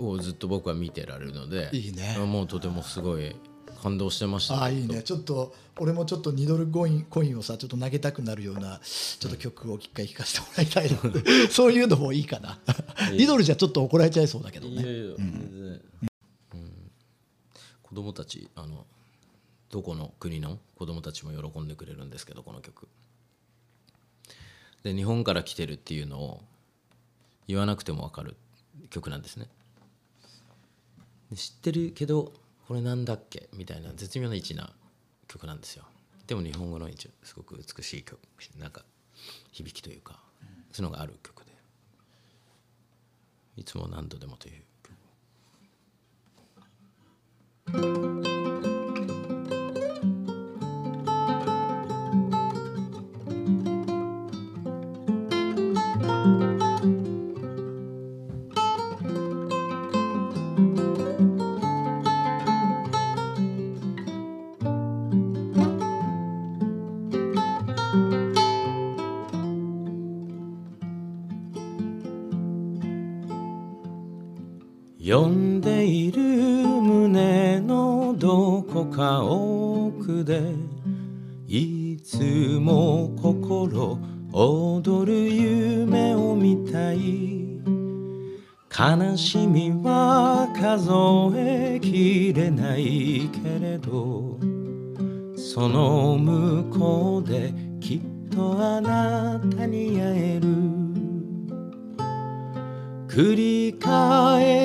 [0.00, 2.16] をずっと僕は見てられるのでいいね。
[2.18, 3.36] もうとてもすごい
[3.82, 4.54] 感動してました。
[4.56, 5.02] ああいいね。
[5.02, 10.98] ちょっと俺もちょっと2ドルコインコインをさちょっと投げたくなるようなちょっと曲を一回聴かせてもらいたいな
[11.50, 12.58] そういうのもいいかな。
[13.12, 14.82] 2ドルじゃちょっと怒られちゃいそうだけどね。
[14.82, 15.80] いやいや、うん、
[17.82, 18.86] 子供たちあの
[19.70, 22.88] どこの国の子供たちも喜んでくれるんですけどこの曲。
[24.82, 26.42] で日本から来てるっていうのを
[27.46, 28.36] 言わなくても分かる
[28.90, 29.46] 曲なんですね。
[29.46, 29.59] で
[31.34, 32.32] 知ってるけど
[32.66, 33.48] これなんだっけ？
[33.54, 34.70] みたいな絶妙な位置な
[35.28, 35.84] 曲なんですよ。
[36.26, 38.18] でも日本語の位置すごく美しい曲
[38.58, 38.84] なんか
[39.52, 40.20] 響きというか
[40.72, 41.50] そういうのがある曲で。
[43.56, 44.62] いつも何度でもという
[47.72, 48.39] 曲。
[75.10, 80.40] 読んでいる胸のどこか奥で
[81.48, 82.16] いつ
[82.60, 83.98] も心
[84.32, 87.40] 躍る夢を見たい。
[88.70, 94.38] 悲しみは数えきれないけれど
[95.36, 98.00] その向こうできっ
[98.30, 100.90] とあなたに会える。
[103.10, 104.59] 繰り返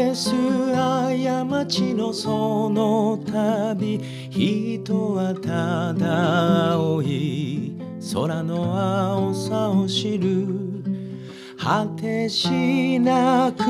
[1.65, 3.99] ちのその度
[4.29, 7.73] 人はただ青い
[8.13, 10.65] 空の青さを知る。
[11.57, 13.65] 果てしなく道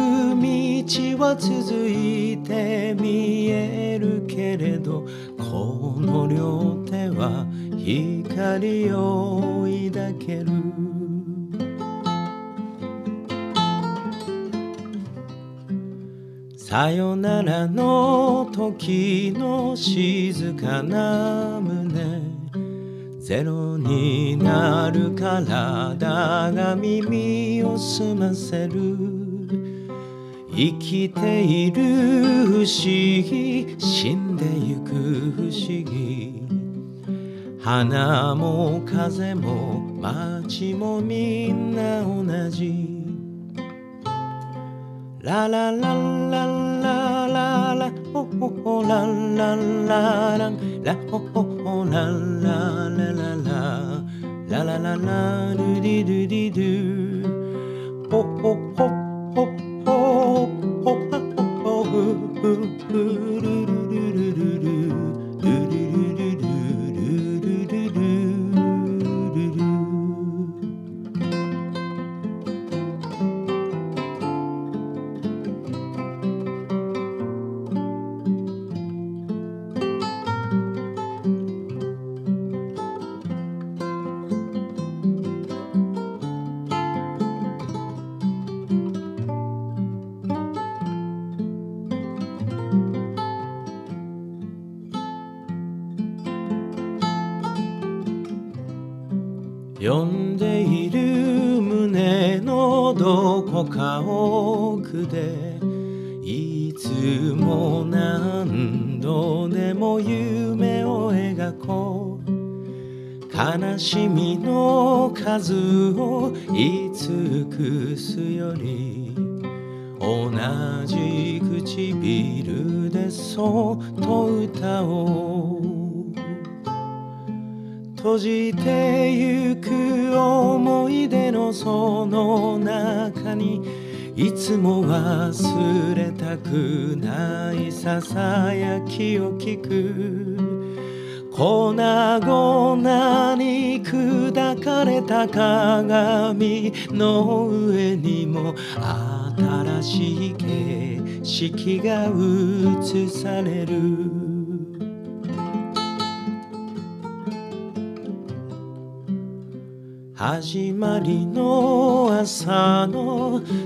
[1.18, 5.06] は続いて見えるけれど
[5.38, 10.55] この両手は光を抱ける。
[16.76, 22.22] さよならの時の静かな胸。
[23.18, 25.96] ゼロになる体
[26.54, 28.98] が耳を澄ませる。
[30.54, 31.82] 生きている
[32.46, 34.92] 不思議死んでゆく
[35.32, 36.44] 不思議。
[37.64, 43.05] 花も風も街もみんな同じ。
[45.26, 45.92] 啦啦啦
[46.30, 46.46] 啦
[46.84, 49.02] 啦啦啦，哦哦哦，啦
[49.36, 49.56] 啦
[49.88, 50.52] 啦啦
[50.84, 51.98] 啦，哦哦哦，啦
[52.44, 52.48] 啦
[52.96, 53.50] 啦啦啦，
[54.50, 55.10] 啦啦啦啦，
[55.58, 56.62] 嘟滴嘟滴嘟，
[58.12, 58.95] 哦哦哦。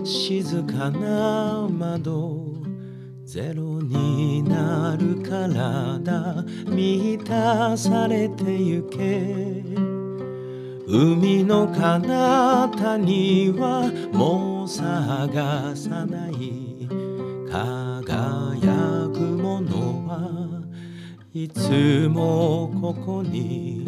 [0.03, 2.59] 静かな窓
[3.25, 9.63] ゼロになる体満たされてゆけ。
[10.87, 16.89] 海の彼方にはもう探さない。
[17.51, 20.48] 輝くものは
[21.31, 23.87] いつもここに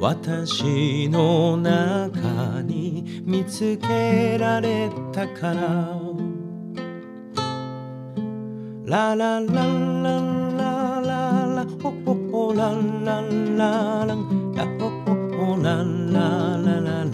[0.00, 6.00] 私の中に見つけられたから。
[8.86, 11.14] ララララララ
[11.54, 13.22] ラホホホラララ
[13.56, 15.14] ララホホ
[15.54, 16.18] ホララ
[16.58, 17.04] ラララ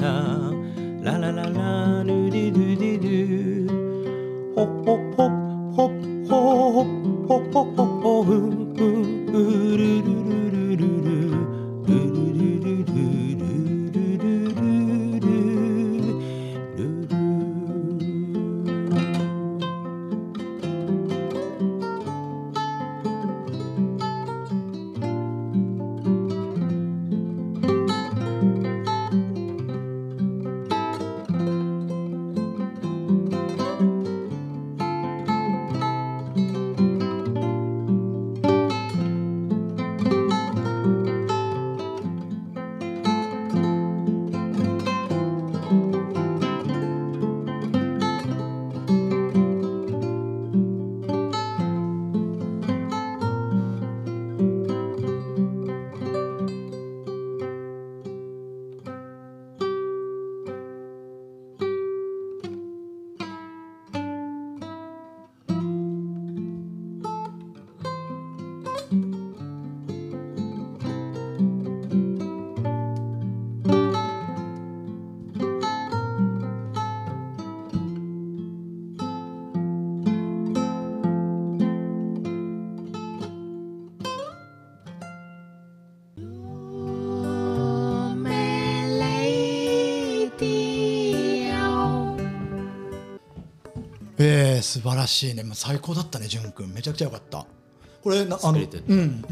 [1.03, 5.29] ララララルディルディルホホホ
[5.77, 5.91] ホ
[6.27, 6.41] ホ
[6.73, 6.85] ホ
[7.29, 11.26] ホホホフフルルルルルル do do do do do do
[94.57, 97.47] えー、素晴らしいね、まあ、最高だったね、じゅんくん、めちゃくちゃよかった。
[98.03, 99.25] これ、なあの、うん、うん、うん、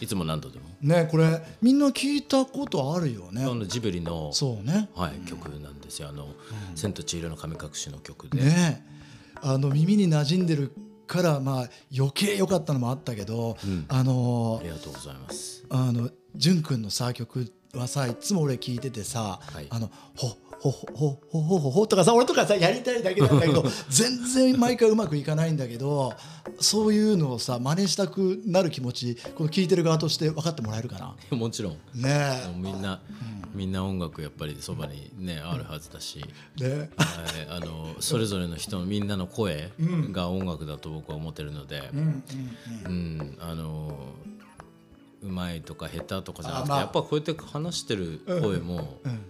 [0.00, 0.64] いつも何度でも？
[0.80, 3.44] ね、これ、みんな聞いたことあるよね。
[3.44, 3.54] あ。
[3.54, 4.88] のジブリの、そうね。
[4.94, 6.08] はい、曲なんですよ。
[6.08, 6.34] あの
[6.74, 8.86] 「千と千尋の神隠し」の曲で、ね、
[9.42, 10.72] あの耳に馴染んでる
[11.06, 13.84] からまあ余計良かったのもあったけど、うん。
[13.88, 15.64] あのありがとうございます。
[15.68, 19.66] あの淳君のさ曲はさいつも俺聞いててさ、はい。
[19.68, 26.12] あのほほほほほほほほとかさ俺とかさやりたいだけなんだけど 全然毎回うまくいかないんだけど
[26.60, 30.98] そういうのをさ真似したくなる気持ちこの聞いてる側として分かってもらえるか
[31.30, 31.36] な？
[31.36, 31.78] もちろん。
[31.94, 33.00] ねみんな、
[33.54, 36.22] みんな音楽やっぱりそばにねあるはずだし、
[36.60, 36.68] え。
[36.68, 36.88] ねはい
[37.48, 39.72] あのそれぞれの人のみんなの声
[40.12, 42.22] が音楽だと僕は思ってるので、うん。
[42.84, 43.96] うんあの
[45.22, 46.80] うまいとか下手とかじゃなくて、あまあ。
[46.80, 49.20] やっぱこうやって話してる声も、うんうん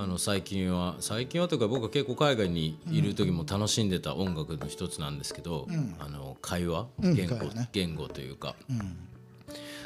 [0.00, 5.96] あの最近は最近はというか僕は結構海外にいる時も楽しんでた音楽の一つなんですけど、ん。
[5.98, 6.86] あの会話？
[7.02, 7.68] うん言語,、会話ね。
[7.72, 8.54] 言語というか。
[8.70, 8.96] うん。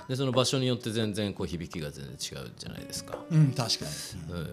[0.09, 3.17] でその場所によって全然こう響きが全然違うじゃないですか。
[3.31, 3.87] うん確か
[4.33, 4.51] うん。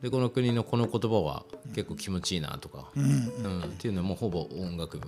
[0.00, 1.44] でこの国のこの言葉は
[1.74, 3.60] 結構気持ちいいなとか、に、うんうん。
[3.60, 5.02] っていうのはもうほぼ音楽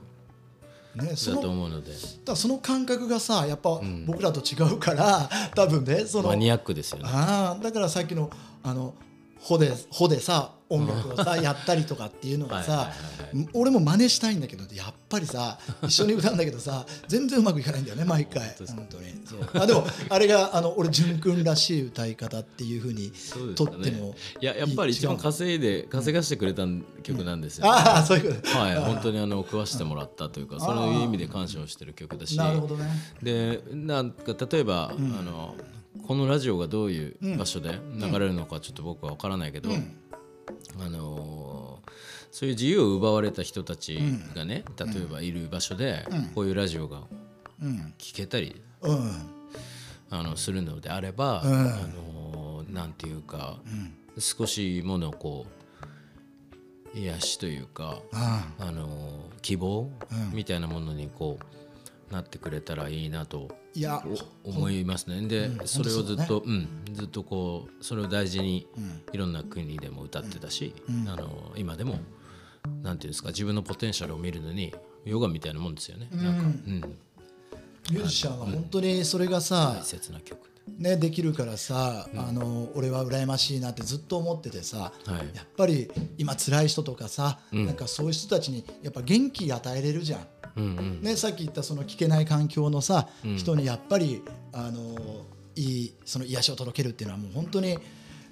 [0.94, 1.92] ね、そだのと思うので。
[2.26, 6.28] だその感覚がさやっぱ僕らと違うから、多分ねその。
[6.28, 7.04] マニアックですよね。
[7.06, 8.28] ああだからさっきの
[8.62, 8.92] あの
[9.40, 12.90] ほでほでさ音楽をさやったりとかっていうのがさ
[13.52, 18.54] 俺も真似したいんだけどやっぱりさ一緒に歌うんだけどさ 全然うまくいかないんだよね毎回。
[18.66, 19.04] 本当に。
[19.24, 19.62] そう。
[19.62, 23.12] あでもあれがあの俺淳君らしい歌い方っていうふうに
[23.54, 26.64] とってもいややっぱり一番稼いで稼がしてくれた
[27.02, 28.58] 曲なんですよ、ああそういうこと。
[28.58, 28.76] はい。
[28.76, 32.36] 本当にあの食わしてもらったというかそういう意味で感謝をしてる曲だし。
[32.36, 32.90] なるほどね。
[33.22, 35.54] でなんか例えば、あの
[36.06, 39.70] このラジオがどういう場所で流れるのかちょっと僕は分からないけど、
[40.80, 41.90] あのー
[42.32, 43.98] そういう自由を奪われた人たち
[44.34, 47.04] がね、例えばいる場所で、こういうラジオが
[47.62, 47.94] うん。
[47.96, 49.10] 聞けたりうん。
[50.10, 51.52] あのするのであれば、うん。
[51.54, 53.56] あのーなんていうか、
[54.18, 55.46] 少しものこ
[56.94, 58.46] う癒しというか、あ。
[58.58, 60.36] あのー希望、うん。
[60.36, 61.38] みたいなものにこ
[62.10, 64.02] うなってくれたらいいなといや
[64.42, 65.20] 思いますね。
[65.28, 65.66] で、うん。
[65.68, 69.02] それをずっ本と、うん、ずっとこうそれを大事にうん。
[69.12, 71.08] いろんな国でも歌ってたし、うん。
[71.08, 71.98] あの今でも
[72.82, 74.74] なんていうんですか自分のポテンシャルを見るのに
[75.04, 76.08] ヨガみたいなもんですよね。
[76.10, 76.80] なんか、うん、
[77.92, 80.55] ミュージシャンは本当にそれがさ大切な曲。
[80.78, 90.26] ね、できるからさ、あの俺は羨ましいなってずっと思っててさ、はいやっぱり今辛い人とかさ、うんなんかそういう人たちにやっぱ元気与えれるじゃん。
[90.56, 97.78] うんうんね、さっき言ったその聞けない環境のさ、うん人にやっぱりあのいいその癒しを届けるっていうのはもう本当に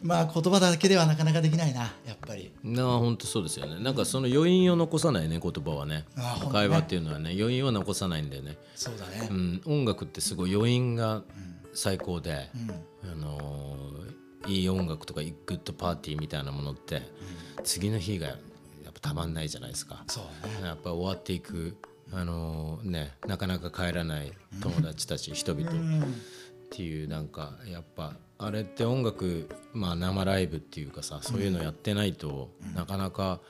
[0.02, 2.52] まあ言葉だけではなかなかできないなやっぱり。
[2.62, 3.82] なあ本当そうですよね。
[3.82, 8.58] なんかその余韻を残さないね言葉はねね会話っていうのはね余韻は残さないんだよね。
[8.74, 9.34] そうだねう。
[9.34, 11.22] ん、音楽ってすごい余韻が
[11.74, 12.50] 最高で、
[13.02, 13.10] うん。
[13.10, 14.14] あのー
[14.46, 17.00] いい音楽とかグッドパーティーみたいなものって、
[17.62, 20.04] 次の日がやっぱたまんないじゃないですか。
[20.06, 20.66] そうだね。
[20.66, 21.78] やっぱ終わっていく、
[22.12, 25.70] あのーね、なかなか帰らない友達たち、人々。
[25.70, 33.40] っていうなんかやっぱあれって音楽、まあ、生ライブっていうかさそういうのやってないと、なかなか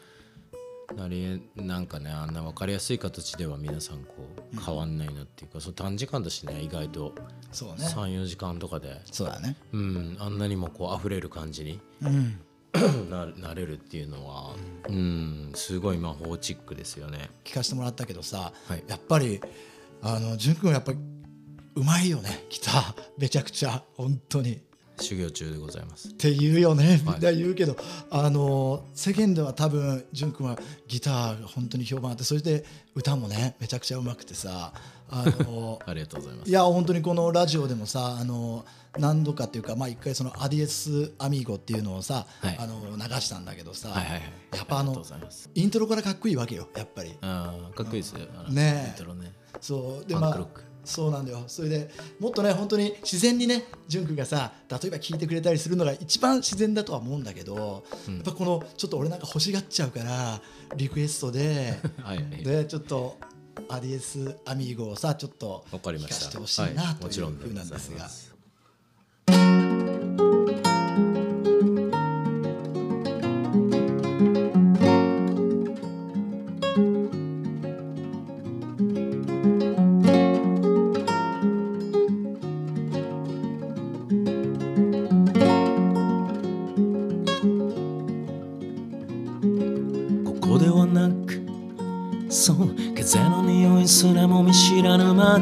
[0.97, 4.15] なりなんかねあんな分かりやすい形では皆さんこ
[4.55, 7.87] う変わんないなっていうか、そう短時間だしね意外とね。
[7.87, 9.57] 34時間とかで、そうだね。
[9.73, 12.41] うん、あんなにもこう溢れる感じにうん。
[13.09, 14.57] ななれるっていうのは、
[14.89, 17.31] うん、すごい魔法チックですよね。
[17.45, 19.41] 聞かせてもらったけどさ、はいやっぱり
[20.03, 20.99] あの淳君はやっぱり
[21.77, 24.61] うまいよねギターめちゃくちゃ本当に。
[25.01, 26.13] 修行中でございますっ。
[26.13, 27.77] て言うよねみはいんな言うけど、
[28.11, 32.65] あの世間では多分淳君はギターが本当に評判あってそれで
[32.95, 34.73] 歌もねめちゃくちゃうまくてさ
[35.09, 36.51] あの ありがとうございます。
[36.51, 38.65] いや本当にこのラジオでもさあの
[38.99, 44.23] 何度かっていうかまあ一回そのアディエスアミーゴっていうのをさ、はいあの流したんだけどさ、はいはいはい。
[44.57, 45.03] やっぱあの。
[45.55, 47.17] イントロからかっこいいわけよやっぱり。
[47.21, 48.21] ああ、かっこいいですよ。
[48.51, 49.33] ねえイントロね。
[49.61, 50.47] そうでまあ
[50.85, 60.41] そうなんだよそれでもっとね本当に自然にね淳君がさ例えば聞いてくれたりするのが一番自然だとは思うんだけど、うんやっぱこのちょっと俺なんか欲しがっちゃうから
[60.77, 62.45] リクエストではい はい。
[62.45, 63.17] でちょっと
[63.69, 65.65] アディエスアミーゴをさちょっと。
[65.71, 68.09] 聞かせてほしいな、はいというふうもちろんでなんですが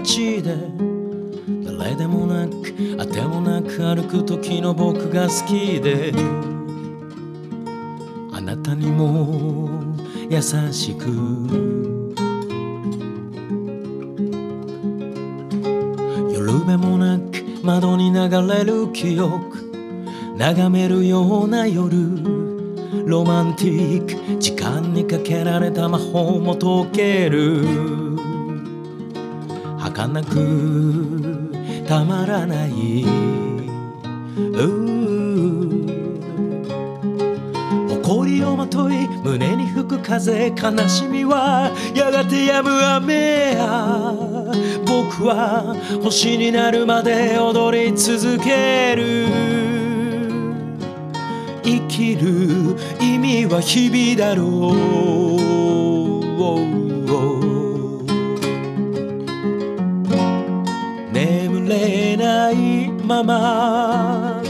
[0.03, 0.57] 街で
[1.65, 6.13] 誰でもなくあてもなく歩く時の僕が好きで
[8.33, 9.71] あなたにも
[10.29, 10.43] 優
[10.73, 11.07] しく。
[16.43, 19.73] るべもなく窓に流れる記憶
[20.37, 21.93] 眺めるような夜
[23.07, 28.12] ロマンティック時間にかけられた魔法も解ける。
[30.09, 31.53] 儚く
[31.87, 33.07] たまらない。
[37.89, 44.13] 誇りをまとい胸に吹く風悲しみはやがて止む雨や。
[44.85, 49.29] 僕は星になるまで踊り続ける。
[51.63, 54.83] 生きる意味は日々だろう。
[62.17, 64.43] ないまま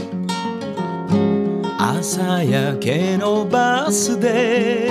[1.77, 4.89] 朝焼けのバスで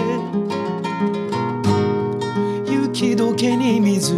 [2.66, 4.14] 雪解けに水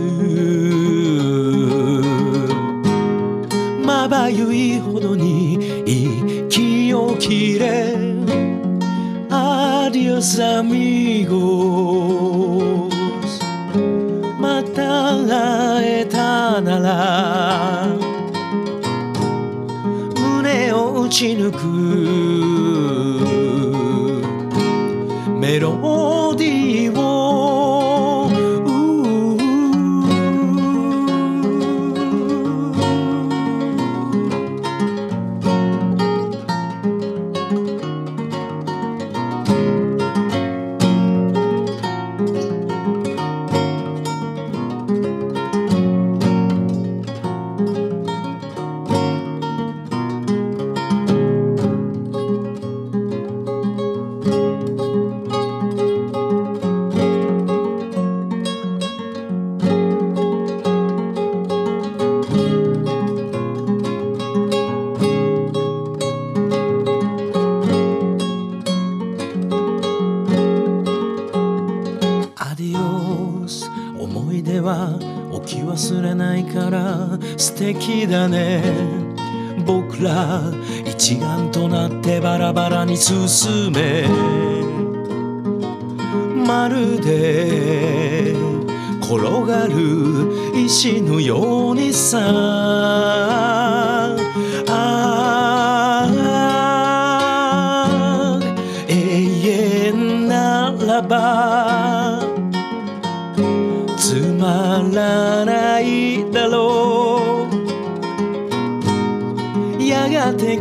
[3.86, 7.94] まばゆいほどに息を切れ
[9.30, 12.88] アディオスアミゴ
[13.26, 13.40] ス
[14.40, 17.83] また会えたなら
[21.14, 22.23] ち抜く。
[77.64, 78.62] 素敵だね。
[79.64, 80.42] 僕ら
[80.84, 84.06] 一丸となってバラバラに進め。
[86.46, 88.34] まるで
[89.00, 93.53] 転がる石のようにさ。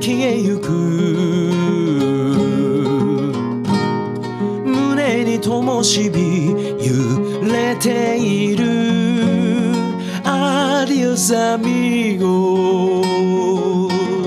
[0.04, 0.70] 消えゆく。
[4.66, 8.66] 胸に灯火揺れている。
[10.26, 13.02] アディオスアミゴ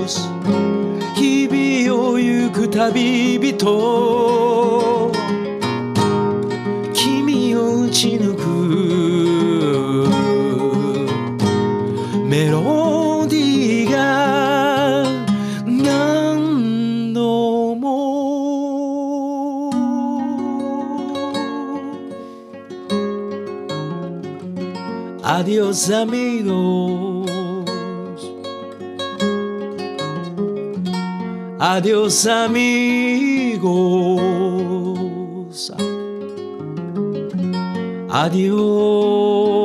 [0.07, 0.31] ス。
[1.13, 4.16] 日々を行く旅人。
[25.29, 27.27] Adiós amigos.
[31.59, 33.67] Adiós amigos.
[38.09, 39.56] Adiós.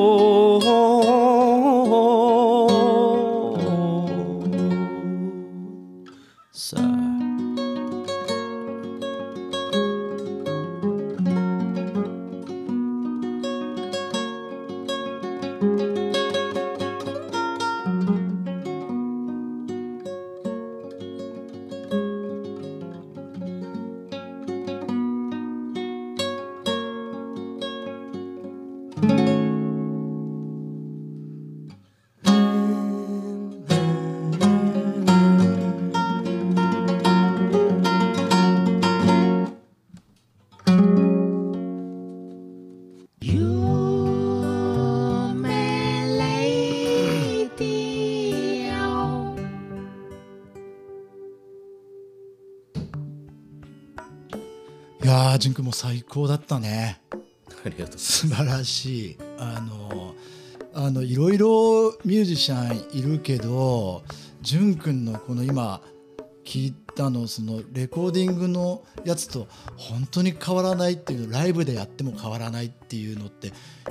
[55.82, 57.00] 最高だったね。
[57.64, 57.98] ありがとう。
[57.98, 59.16] 素晴らしい。
[59.36, 60.14] あの
[60.74, 64.04] あのいろいろミュージシャンいるけど
[64.42, 65.82] 淳君のこの今
[66.44, 73.48] 聞いたのそのレコーディングのやつと本当に変わらないっていうのライブでやっても変わらないっていうのって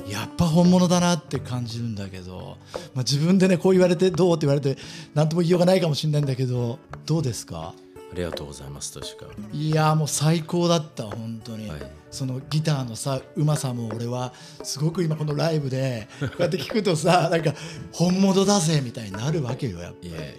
[0.08, 2.58] やっぱ本物だなって感じるんだけど、
[2.96, 4.82] まあ、自分でねこう言われてどうって言われて
[5.14, 7.74] 何とも言いようがないかもしれないんだけどどうですか？
[8.12, 8.92] ありがとうございます。
[8.92, 9.26] としか。
[9.54, 11.80] いやもう最高だった本当に、はい。
[12.12, 14.34] そのギターのさうまさも俺は
[14.64, 17.54] すごく今このライブで こうやって聞くとさなんか
[17.94, 20.10] 本物だぜみたいになるわけよやっぱり。
[20.10, 20.38] いえ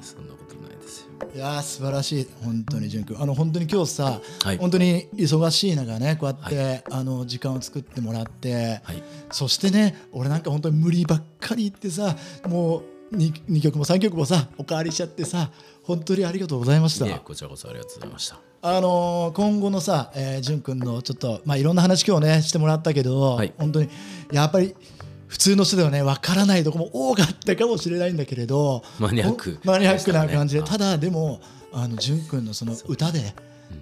[0.00, 1.06] そんなことないですよ。
[1.34, 4.56] いやー素晴らしい本当に淳君あの本当に今日さ、はい。
[4.56, 9.02] 本当に忙しい中ねこうやって、あの時間を作ってもらって、はい。
[9.30, 12.16] そしてね俺なんか本当に無理ばっかり言ってさ
[12.48, 12.82] もう
[13.16, 15.50] 2, 2曲も3曲もさおかわりしちゃってさ
[15.84, 17.06] 本当にありがとうございました。
[17.20, 18.40] こちらこそありがとうございました。
[18.62, 23.52] あのー今後のさ、えー、淳君のちょっと、まあ、いろんな話今日ねしてもらったけど、はい。
[23.58, 23.90] 本当に
[24.32, 24.74] やっぱり
[25.26, 31.40] 普通の人ではね分からないとこも多かったかもしれないんだけれどマニアックおマニアックな感じでたただでも
[31.72, 33.34] あの淳君のその歌で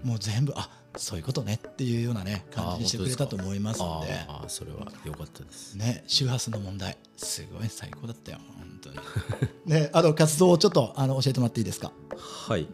[0.03, 4.13] もう全部あそういうことねっていうようなね感じにしてくれたと思いますので。
[4.29, 5.75] あそれは良かったです。
[5.75, 6.97] ね周波数の問題。
[7.17, 8.97] すごい最高だったよ本当に。
[9.67, 11.93] ねあと活動をちょっとあの教えてもらっていいですか？
[12.17, 12.69] はい。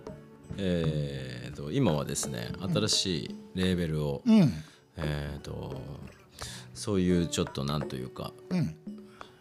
[0.56, 4.52] えー、と今はですね新しいレーベルを、うん。
[4.96, 5.80] えー、と
[6.74, 8.74] そういうちょっとなんというかうん。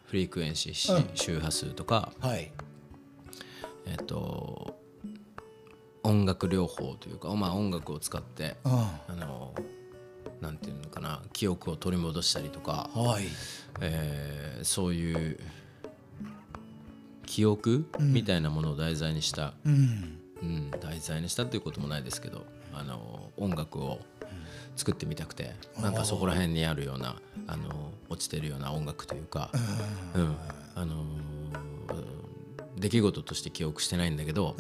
[0.06, 1.10] フリークエンシー、うん。
[1.16, 2.52] 周波数とか、はい。
[3.88, 4.77] えー、と
[6.08, 8.72] 音楽療法というか、まあ、音楽を使ってうん。
[8.74, 9.54] あの
[10.42, 13.26] なんていうのかな記憶を取り戻したりとか、はい。
[13.82, 15.40] えーそういう
[17.26, 20.20] 記憶みたいなものを題材にした、うん。
[20.42, 24.00] うん、題材にしたっていうこともないですけどあの音楽を
[24.76, 27.16] 作ってみたくて、なんかそこら辺にあるような
[27.48, 29.52] あの落ちてるような音楽というか、
[30.16, 30.36] うん。
[30.76, 31.04] あの
[32.78, 34.56] 出来事として記憶してないんだけど、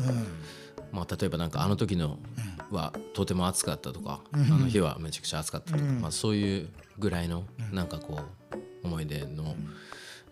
[0.91, 2.19] まあ、例えばなんかあの時の
[2.71, 6.69] はとても暑かったとか、あの日はめちゃくちゃ暑かったとか、まあ、そういう
[6.99, 8.19] ぐらいのなんかこ
[8.51, 9.55] う思い出の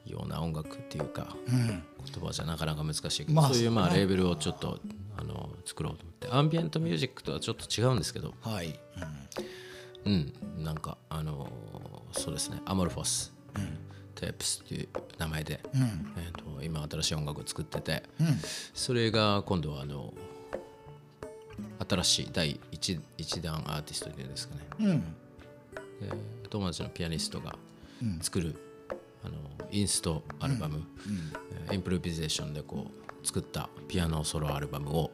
[0.06, 1.84] ような音楽っていうか、うん。
[2.06, 4.80] 言葉じゃなかなか難しいけど、まあそういうまあレーベルをちょっと
[5.18, 6.28] あの作ろうと思って。
[6.30, 8.80] アンビエントミュージックとはちょっと違うんですけどはい。
[10.06, 10.34] うん。
[10.64, 11.50] なんかあの
[12.12, 12.62] そうですね。
[12.66, 13.34] アモルフォス、
[14.14, 15.82] テープスっていう名前で、うん。
[16.18, 18.40] えー、と今新しい音楽を作ってて、うん。
[18.74, 20.14] それが今度はあの
[21.88, 25.02] 新しい第一一弾アーティストっていうんですかね、うん。
[25.02, 27.56] で友達のピアニストが
[28.22, 28.56] 作る、
[29.24, 29.36] あの
[29.72, 30.84] インストアルバム、
[31.68, 35.12] えーインプロビゼーションでこう作ったピアノソロアルバムを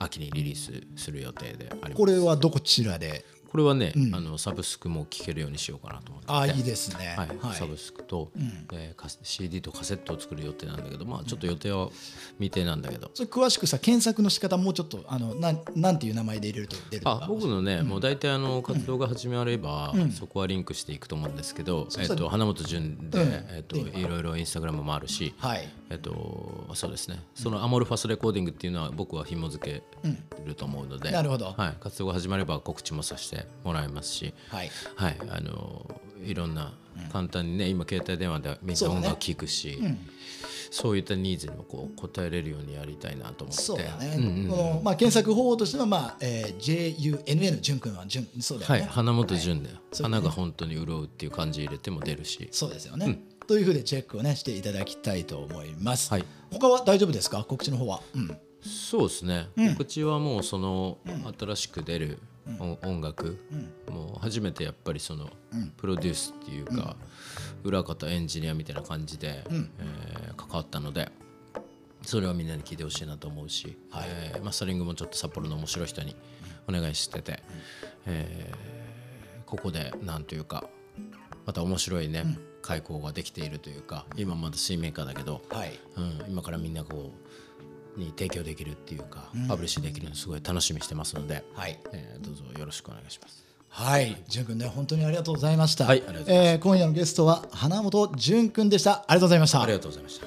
[0.00, 1.94] 秋にリリースする予定であります。
[1.94, 6.26] これはどちらでこれはね、あのサブスクも聴けるようにしようかなと思って。
[6.26, 7.14] てああいいですね。
[7.18, 7.54] はい。
[7.54, 8.30] サブスクと、
[8.72, 11.90] えーカ CD とカセットを作る予定なんだけどまあちょっと予定は
[12.38, 23.28] 未定なんだけど、それ詳しくさ検索の仕方もうちょっとあのなんなんていう名前で入れると出るあ僕のね、もう大体あの活動が始まれば、そこはリンクしていくと思うんですけど、えっと花本潤で、うん。
[23.50, 27.22] えっといろいろインスタグラムもあるし、はいえっとそうですね。
[27.34, 29.82] そのアモルファスレコーディングっていうのは僕は紐付け
[30.46, 31.52] ると思うので、なるほど。
[31.52, 34.70] はい、活動が始まれば告知もさせてもらいますし、はい。
[34.96, 36.72] はい、あのいろんな
[37.12, 39.78] 簡単にね今携帯電話でみんな音楽聴くし
[40.70, 43.62] そう,、いったニーズにもこう応えれるようにやりたいなと思って。
[43.62, 50.14] そうだね、うんうんこのまあ、検索方法としては、まあえー、JUNN 潤君は潤そうだよね、はい、花本潤だよ、そうだね。
[50.16, 52.48] 花が本当に潤うっていう感じ入れても出るし。
[52.52, 53.20] そうですよね、
[53.52, 56.24] というふうでチェックをねしていただきたいと思います、はい。
[56.50, 57.44] 他は大丈夫ですか？
[57.44, 60.96] 告知の方は、うん、そうですね、告知はもうその
[61.38, 62.18] 新しく出る
[62.58, 63.44] 音音楽、
[63.90, 65.28] もう初めてやっぱりその
[65.76, 66.96] プロデュースっていうか、
[67.62, 71.10] 裏方エンジニアみたいな感じで、えー関わったので
[72.00, 76.16] それはみんなに聞いてほしいなと思うし、えーマスタリングもちょっと札幌の面白い人に
[76.66, 77.42] お願いしてて、
[78.06, 80.64] えーここでなんというか
[81.44, 82.24] また面白いね、
[82.62, 87.12] 開口ができているというか今まだ水面下だけど、はいうん、今からみんなこ
[87.96, 93.44] うに提供できるっていうか、パブリッシュできるのすごい楽しみにしてますので、はいえーどうぞよろしくお願いします。
[93.68, 95.84] はい、潤君ね、本当にありがとうございました。
[95.84, 99.04] はいありがとうございますえー今夜のゲストは花本潤君でした。
[99.06, 99.72] ありがとうございましたあり。
[99.72, 100.26] がとうございました。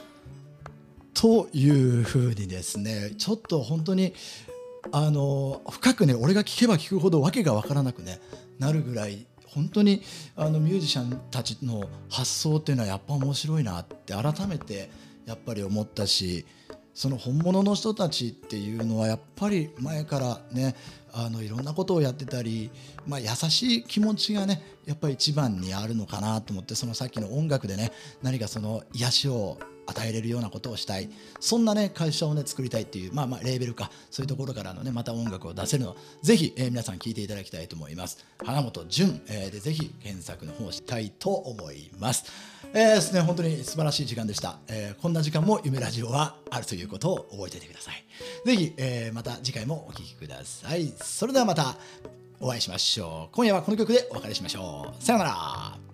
[1.16, 4.14] というふうにですね、ちょっと本当に
[4.92, 8.20] あの深くね、俺が聞けば聞くほどわけがわからなくね
[8.60, 9.26] なるぐらい。
[9.56, 10.04] 本当に
[10.36, 14.90] あのミュージシャンたちの発想っていうのはやっぱ面白いなって改めて
[15.26, 16.46] やっぱり思ったし
[16.94, 20.76] その本物の人たちっていうのはやっぱり前からね
[21.14, 22.70] あのいろんなことをやってたり、
[23.08, 27.92] まあ、優しい気持ちがねやっぱり一番にあるのかなと思ってそのさっきの音楽でね
[28.22, 31.10] 何かその癒しを与えれるようなことをしたい。
[31.40, 38.26] そんなね会社をね作りたいっていうまあまあレーベルかそういうところからのねまた音楽を出せるのぜひ、えー皆さん聞いていただきたいと思います。
[38.44, 42.26] 花本潤、えーでぜひ検索の方をしたいと思います。
[42.74, 48.04] えーですね本当に素晴らしい時間でした、えーこんな時間も夢ラジオはあるということを覚えておいてください。
[48.46, 50.92] ぜひ、えーまた次回もお聴きください。
[51.02, 51.76] それではまた
[52.40, 53.36] お会いしましょう。
[53.36, 55.04] 今夜はこの曲でお別れしましょう。
[55.04, 55.85] さようなら。